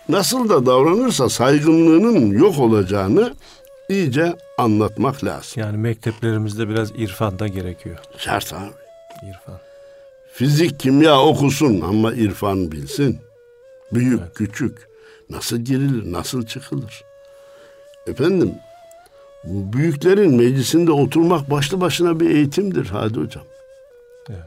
nasıl 0.10 0.50
da 0.50 0.66
davranırsa 0.66 1.30
saygınlığının 1.30 2.32
yok 2.32 2.60
olacağını 2.60 3.34
iyice 3.90 4.36
anlatmak 4.58 5.24
lazım. 5.24 5.62
Yani 5.62 5.78
mekteplerimizde 5.78 6.70
biraz 6.70 6.92
irfan 6.92 7.40
da 7.40 7.48
gerekiyor. 7.48 7.98
Şart 8.18 8.54
abi. 8.54 8.72
İrfan. 9.30 9.71
Fizik, 10.34 10.80
kimya 10.80 11.22
okusun 11.22 11.82
ama 11.82 12.14
irfan 12.14 12.72
bilsin. 12.72 13.18
Büyük, 13.94 14.36
küçük. 14.36 14.88
Nasıl 15.30 15.58
girilir, 15.58 16.12
nasıl 16.12 16.46
çıkılır? 16.46 17.04
Efendim, 18.08 18.54
bu 19.44 19.74
büyüklerin 19.74 20.36
meclisinde 20.36 20.92
oturmak 20.92 21.52
başlı 21.52 21.82
başına 21.82 22.20
bir 22.20 22.30
eğitimdir 22.30 22.86
Hadi 22.86 23.20
Hocam. 23.20 23.44
Evet. 24.30 24.40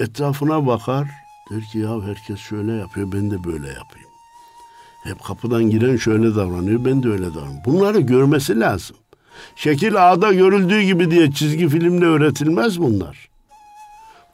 Etrafına 0.00 0.66
bakar, 0.66 1.08
der 1.50 1.62
ki 1.72 1.78
ya 1.78 2.02
herkes 2.02 2.38
şöyle 2.38 2.72
yapıyor, 2.72 3.12
ben 3.12 3.30
de 3.30 3.44
böyle 3.44 3.66
yapayım. 3.68 4.10
Hep 5.04 5.24
kapıdan 5.24 5.70
giren 5.70 5.96
şöyle 5.96 6.34
davranıyor, 6.34 6.84
ben 6.84 7.02
de 7.02 7.08
öyle 7.08 7.26
davranıyorum. 7.26 7.64
Bunları 7.64 8.00
görmesi 8.00 8.60
lazım. 8.60 8.96
Şekil 9.56 10.12
A'da 10.12 10.32
görüldüğü 10.32 10.80
gibi 10.80 11.10
diye 11.10 11.32
çizgi 11.32 11.68
filmle 11.68 12.04
öğretilmez 12.04 12.80
bunlar. 12.80 13.28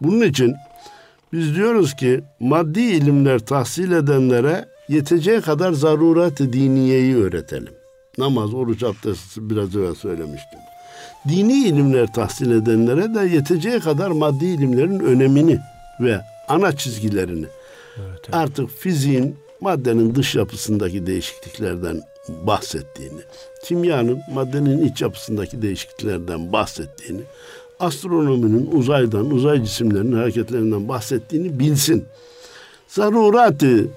Bunun 0.04 0.20
için 0.20 0.54
biz 1.32 1.54
diyoruz 1.56 1.96
ki 1.96 2.20
maddi 2.40 2.80
ilimler 2.80 3.38
tahsil 3.38 3.92
edenlere 3.92 4.64
yeteceği 4.88 5.40
kadar 5.40 5.72
zarurat-ı 5.72 6.52
diniyeyi 6.52 7.16
öğretelim. 7.16 7.72
Namaz, 8.18 8.54
oruç, 8.54 8.82
abdest 8.82 9.36
biraz 9.36 9.76
evvel 9.76 9.94
söylemiştim. 9.94 10.58
Dini 11.28 11.64
ilimler 11.64 12.12
tahsil 12.12 12.50
edenlere 12.50 13.14
de 13.14 13.34
yeteceği 13.34 13.80
kadar 13.80 14.10
maddi 14.10 14.44
ilimlerin 14.44 15.00
önemini 15.00 15.58
ve 16.00 16.20
ana 16.48 16.76
çizgilerini 16.76 17.46
Evet, 17.96 18.20
evet. 18.24 18.34
artık 18.34 18.70
fiziğin 18.70 19.36
maddenin 19.60 20.14
dış 20.14 20.34
yapısındaki 20.34 21.06
değişikliklerden 21.06 22.02
bahsettiğini, 22.28 23.20
kimyanın 23.64 24.20
maddenin 24.32 24.84
iç 24.84 25.02
yapısındaki 25.02 25.62
değişikliklerden 25.62 26.52
bahsettiğini, 26.52 27.22
astronominin 27.82 28.70
uzaydan, 28.72 29.30
uzay 29.30 29.64
cisimlerinin 29.64 30.16
hareketlerinden 30.16 30.88
bahsettiğini 30.88 31.58
bilsin. 31.58 32.04
Zaruratı 32.88 33.88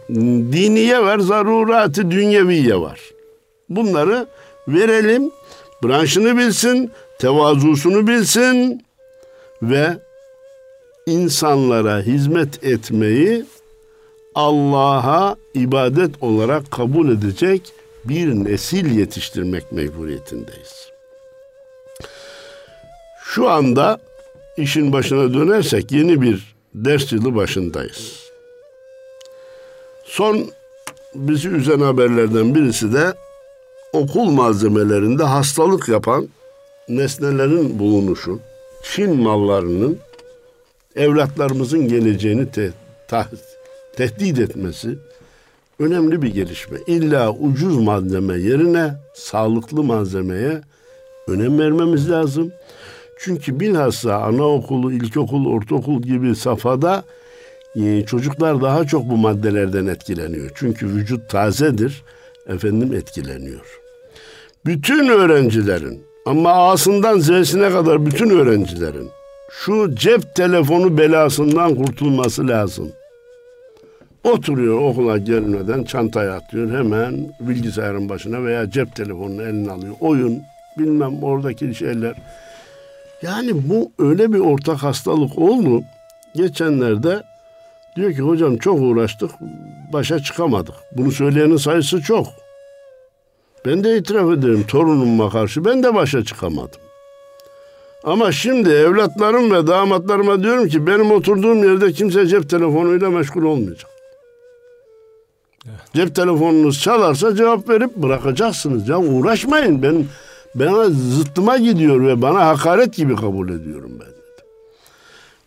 diniye 0.53 1.01
var, 1.01 1.19
zaruratı 1.19 2.11
dünyeviye 2.11 2.81
var. 2.81 2.99
Bunları 3.69 4.27
verelim, 4.67 5.31
branşını 5.83 6.37
bilsin, 6.37 6.91
tevazusunu 7.19 8.07
bilsin 8.07 8.85
ve 9.61 9.97
insanlara 11.05 12.01
hizmet 12.01 12.63
etmeyi 12.63 13.45
Allah'a 14.35 15.35
ibadet 15.53 16.23
olarak 16.23 16.71
kabul 16.71 17.09
edecek 17.09 17.61
bir 18.05 18.27
nesil 18.27 18.97
yetiştirmek 18.97 19.71
mecburiyetindeyiz. 19.71 20.94
Şu 23.27 23.49
anda 23.49 23.99
işin 24.57 24.93
başına 24.93 25.33
dönersek 25.33 25.91
yeni 25.91 26.21
bir 26.21 26.55
ders 26.75 27.11
yılı 27.11 27.35
başındayız. 27.35 28.19
Son 30.03 30.49
bizi 31.15 31.49
üzen 31.49 31.79
haberlerden 31.79 32.55
birisi 32.55 32.93
de 32.93 33.13
okul 33.93 34.25
malzemelerinde 34.29 35.23
hastalık 35.23 35.89
yapan 35.89 36.27
nesnelerin 36.89 37.79
bulunuşu, 37.79 38.39
Çin 38.83 39.21
mallarının 39.21 39.97
evlatlarımızın 40.95 41.87
geleceğini 41.87 42.51
te- 42.51 42.73
tehdit 43.95 44.39
etmesi 44.39 44.97
önemli 45.79 46.21
bir 46.21 46.33
gelişme. 46.33 46.77
İlla 46.87 47.31
ucuz 47.31 47.77
malzeme 47.77 48.37
yerine 48.37 48.93
sağlıklı 49.13 49.83
malzemeye 49.83 50.61
önem 51.27 51.59
vermemiz 51.59 52.09
lazım. 52.09 52.51
Çünkü 53.17 53.59
bilhassa 53.59 54.15
anaokulu, 54.15 54.91
ilkokul, 54.91 55.45
ortaokul 55.45 56.01
gibi 56.01 56.35
safhada 56.35 57.03
e, 57.75 58.05
çocuklar 58.05 58.61
daha 58.61 58.85
çok 58.85 59.09
bu 59.09 59.17
maddelerden 59.17 59.85
etkileniyor. 59.85 60.51
Çünkü 60.55 60.87
vücut 60.87 61.29
tazedir, 61.29 62.03
efendim 62.47 62.93
etkileniyor. 62.93 63.79
Bütün 64.65 65.07
öğrencilerin 65.07 66.03
ama 66.25 66.51
A'sından 66.51 67.19
Z'sine 67.19 67.69
kadar 67.69 68.05
bütün 68.05 68.29
öğrencilerin 68.29 69.09
şu 69.49 69.95
cep 69.95 70.35
telefonu 70.35 70.97
belasından 70.97 71.75
kurtulması 71.75 72.47
lazım. 72.47 72.91
Oturuyor 74.23 74.81
okula 74.81 75.17
gelmeden 75.17 75.83
çantaya 75.83 76.33
atıyor 76.33 76.77
hemen 76.77 77.29
bilgisayarın 77.39 78.09
başına 78.09 78.43
veya 78.43 78.69
cep 78.69 78.95
telefonunu 78.95 79.41
eline 79.43 79.71
alıyor. 79.71 79.93
Oyun 79.99 80.41
bilmem 80.79 81.23
oradaki 81.23 81.75
şeyler. 81.75 82.15
Yani 83.25 83.51
bu 83.69 83.91
öyle 83.99 84.33
bir 84.33 84.39
ortak 84.39 84.83
hastalık 84.83 85.37
oldu. 85.37 85.83
Geçenlerde 86.35 87.23
diyor 87.95 88.13
ki 88.13 88.21
hocam 88.21 88.57
çok 88.57 88.79
uğraştık 88.81 89.31
başa 89.93 90.19
çıkamadık. 90.19 90.75
Bunu 90.91 91.11
söyleyenin 91.11 91.57
sayısı 91.57 92.01
çok. 92.01 92.27
Ben 93.65 93.83
de 93.83 93.97
itiraf 93.97 94.37
ederim 94.37 94.63
torunuma 94.67 95.29
karşı 95.29 95.65
ben 95.65 95.83
de 95.83 95.95
başa 95.95 96.23
çıkamadım. 96.23 96.81
Ama 98.03 98.31
şimdi 98.31 98.69
evlatlarım 98.69 99.51
ve 99.51 99.67
damatlarıma 99.67 100.43
diyorum 100.43 100.67
ki 100.67 100.87
benim 100.87 101.11
oturduğum 101.11 101.63
yerde 101.63 101.91
kimse 101.91 102.27
cep 102.27 102.49
telefonuyla 102.49 103.09
meşgul 103.09 103.43
olmayacak. 103.43 103.89
Cep 105.95 106.15
telefonunuz 106.15 106.81
çalarsa 106.81 107.35
cevap 107.35 107.69
verip 107.69 107.95
bırakacaksınız. 107.95 108.89
Ya 108.89 108.99
uğraşmayın. 108.99 109.83
Ben 109.83 110.05
bana 110.55 110.89
zıttıma 110.89 111.57
gidiyor 111.57 112.03
ve 112.03 112.21
bana 112.21 112.47
hakaret 112.47 112.95
gibi 112.95 113.15
kabul 113.15 113.49
ediyorum 113.49 113.91
ben 113.91 114.07
dedim. 114.07 114.45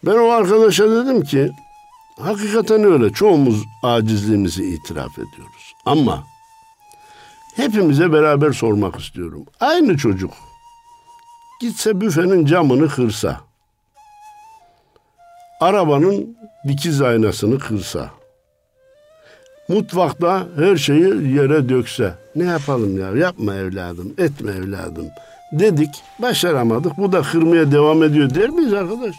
Ben 0.06 0.18
o 0.18 0.28
arkadaşa 0.28 0.90
dedim 0.90 1.22
ki 1.22 1.50
hakikaten 2.20 2.84
öyle. 2.84 3.12
Çoğumuz 3.12 3.64
acizliğimizi 3.82 4.64
itiraf 4.64 5.12
ediyoruz. 5.12 5.74
Ama 5.86 6.24
hepimize 7.56 8.12
beraber 8.12 8.52
sormak 8.52 9.00
istiyorum. 9.00 9.44
Aynı 9.60 9.96
çocuk 9.96 10.30
gitse 11.60 12.00
büfenin 12.00 12.46
camını 12.46 12.88
kırsa 12.88 13.40
arabanın 15.60 16.36
dikiz 16.68 17.02
aynasını 17.02 17.58
kırsa, 17.58 18.10
mutfakta 19.68 20.46
her 20.56 20.76
şeyi 20.76 21.34
yere 21.34 21.68
dökse, 21.68 22.14
ne 22.36 22.44
yapalım 22.44 22.98
ya 22.98 23.16
yapma 23.16 23.54
evladım, 23.54 24.14
etme 24.18 24.52
evladım 24.52 25.06
dedik, 25.52 25.90
başaramadık, 26.18 26.98
bu 26.98 27.12
da 27.12 27.22
kırmaya 27.22 27.72
devam 27.72 28.02
ediyor 28.02 28.34
der 28.34 28.50
miyiz 28.50 28.72
arkadaş? 28.72 29.14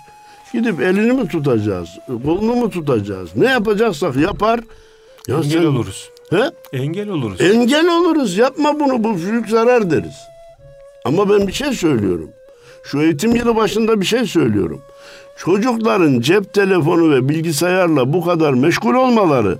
Gidip 0.53 0.81
elini 0.81 1.11
mi 1.11 1.27
tutacağız, 1.27 1.89
kolunu 2.25 2.55
mu 2.55 2.69
tutacağız, 2.69 3.29
ne 3.35 3.45
yapacaksak 3.49 4.15
yapar. 4.15 4.59
Ya 5.27 5.37
Engel 5.37 5.49
sen, 5.49 5.65
oluruz. 5.65 6.09
He? 6.29 6.51
Engel 6.73 7.09
oluruz. 7.09 7.41
Engel 7.41 7.99
oluruz, 7.99 8.37
yapma 8.37 8.79
bunu, 8.79 9.03
bu 9.03 9.17
büyük 9.17 9.49
zarar 9.49 9.91
deriz. 9.91 10.17
Ama 11.05 11.29
ben 11.29 11.47
bir 11.47 11.53
şey 11.53 11.73
söylüyorum. 11.73 12.29
Şu 12.83 13.01
eğitim 13.01 13.35
yılı 13.35 13.55
başında 13.55 14.01
bir 14.01 14.05
şey 14.05 14.25
söylüyorum. 14.25 14.81
Çocukların 15.37 16.19
cep 16.21 16.53
telefonu 16.53 17.11
ve 17.11 17.29
bilgisayarla 17.29 18.13
bu 18.13 18.25
kadar 18.25 18.53
meşgul 18.53 18.93
olmaları 18.93 19.57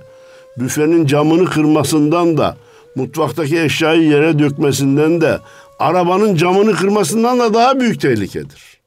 büfenin 0.56 1.06
camını 1.06 1.44
kırmasından 1.44 2.36
da 2.36 2.56
mutfaktaki 2.96 3.60
eşyayı 3.60 4.02
yere 4.02 4.38
dökmesinden 4.38 5.20
de 5.20 5.38
arabanın 5.78 6.36
camını 6.36 6.72
kırmasından 6.72 7.38
da 7.38 7.54
daha 7.54 7.80
büyük 7.80 8.00
tehlikedir. 8.00 8.80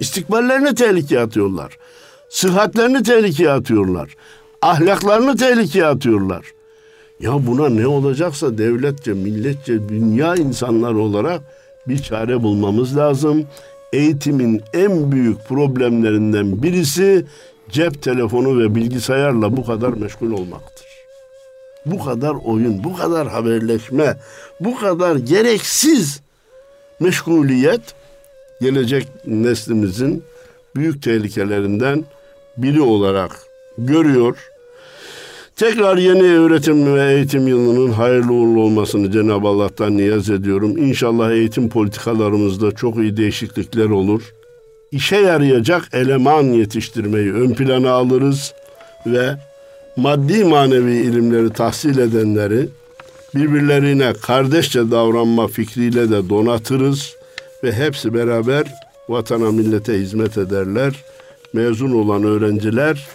İstikballerini 0.00 0.74
tehlikeye 0.74 1.20
atıyorlar. 1.20 1.78
Sıhhatlerini 2.30 3.02
tehlikeye 3.02 3.50
atıyorlar. 3.50 4.14
Ahlaklarını 4.62 5.36
tehlikeye 5.36 5.86
atıyorlar. 5.86 6.46
Ya 7.20 7.46
buna 7.46 7.68
ne 7.68 7.86
olacaksa 7.86 8.58
devletçe, 8.58 9.12
milletçe, 9.12 9.88
dünya 9.88 10.34
insanları 10.34 10.98
olarak 10.98 11.40
bir 11.88 11.98
çare 11.98 12.42
bulmamız 12.42 12.96
lazım. 12.96 13.46
Eğitimin 13.92 14.62
en 14.74 15.12
büyük 15.12 15.44
problemlerinden 15.44 16.62
birisi 16.62 17.24
cep 17.72 18.02
telefonu 18.02 18.58
ve 18.58 18.74
bilgisayarla 18.74 19.56
bu 19.56 19.66
kadar 19.66 19.88
meşgul 19.88 20.32
olmaktır. 20.32 20.86
Bu 21.86 22.04
kadar 22.04 22.34
oyun, 22.44 22.84
bu 22.84 22.96
kadar 22.96 23.28
haberleşme, 23.28 24.16
bu 24.60 24.78
kadar 24.78 25.16
gereksiz 25.16 26.20
meşguliyet 27.00 27.94
gelecek 28.60 29.08
neslimizin 29.26 30.24
büyük 30.76 31.02
tehlikelerinden 31.02 32.04
biri 32.56 32.80
olarak 32.80 33.40
görüyor 33.78 34.52
Tekrar 35.56 35.96
yeni 35.96 36.22
öğretim 36.22 36.94
ve 36.94 37.14
eğitim 37.14 37.48
yılının 37.48 37.90
hayırlı 37.92 38.32
uğurlu 38.32 38.60
olmasını 38.60 39.10
Cenab-ı 39.10 39.48
Allah'tan 39.48 39.96
niyaz 39.96 40.30
ediyorum. 40.30 40.76
İnşallah 40.78 41.30
eğitim 41.30 41.68
politikalarımızda 41.68 42.72
çok 42.72 42.96
iyi 42.96 43.16
değişiklikler 43.16 43.90
olur. 43.90 44.22
İşe 44.92 45.16
yarayacak 45.16 45.88
eleman 45.92 46.42
yetiştirmeyi 46.42 47.32
ön 47.32 47.54
plana 47.54 47.90
alırız 47.90 48.54
ve 49.06 49.36
maddi 49.96 50.44
manevi 50.44 50.92
ilimleri 50.92 51.50
tahsil 51.50 51.98
edenleri 51.98 52.68
birbirlerine 53.34 54.12
kardeşçe 54.22 54.90
davranma 54.90 55.48
fikriyle 55.48 56.10
de 56.10 56.28
donatırız 56.28 57.16
ve 57.64 57.72
hepsi 57.72 58.14
beraber 58.14 58.64
vatana 59.08 59.52
millete 59.52 59.94
hizmet 59.94 60.38
ederler. 60.38 61.04
Mezun 61.52 61.92
olan 61.92 62.24
öğrenciler 62.24 63.06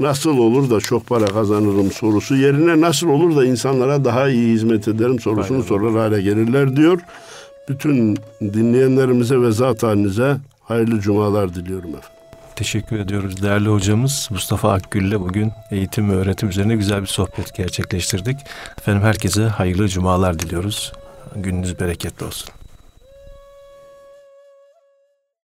nasıl 0.00 0.38
olur 0.38 0.70
da 0.70 0.80
çok 0.80 1.06
para 1.06 1.26
kazanırım 1.26 1.90
sorusu 1.90 2.36
yerine 2.36 2.80
nasıl 2.80 3.08
olur 3.08 3.36
da 3.36 3.44
insanlara 3.44 4.04
daha 4.04 4.28
iyi 4.28 4.54
hizmet 4.54 4.88
ederim 4.88 5.20
sorusunu 5.20 5.56
Aynen. 5.56 5.68
sorar 5.68 5.92
hale 5.92 6.22
gelirler 6.22 6.76
diyor. 6.76 7.00
Bütün 7.68 8.16
dinleyenlerimize 8.40 9.40
ve 9.40 9.52
zat 9.52 9.82
halinize 9.82 10.36
hayırlı 10.64 11.00
cumalar 11.00 11.54
diliyorum 11.54 11.88
efendim. 11.88 12.08
Teşekkür 12.56 12.98
ediyoruz 12.98 13.42
değerli 13.42 13.68
hocamız 13.68 14.28
Mustafa 14.30 14.72
Akgül'le 14.72 15.20
bugün 15.20 15.52
eğitim 15.70 16.10
ve 16.10 16.14
öğretim 16.14 16.48
üzerine 16.48 16.76
güzel 16.76 17.02
bir 17.02 17.06
sohbet 17.06 17.54
gerçekleştirdik. 17.54 18.36
Efendim 18.78 19.02
herkese 19.02 19.42
hayırlı 19.42 19.88
cumalar 19.88 20.38
diliyoruz. 20.38 20.92
Gününüz 21.36 21.80
bereketli 21.80 22.26
olsun. 22.26 22.50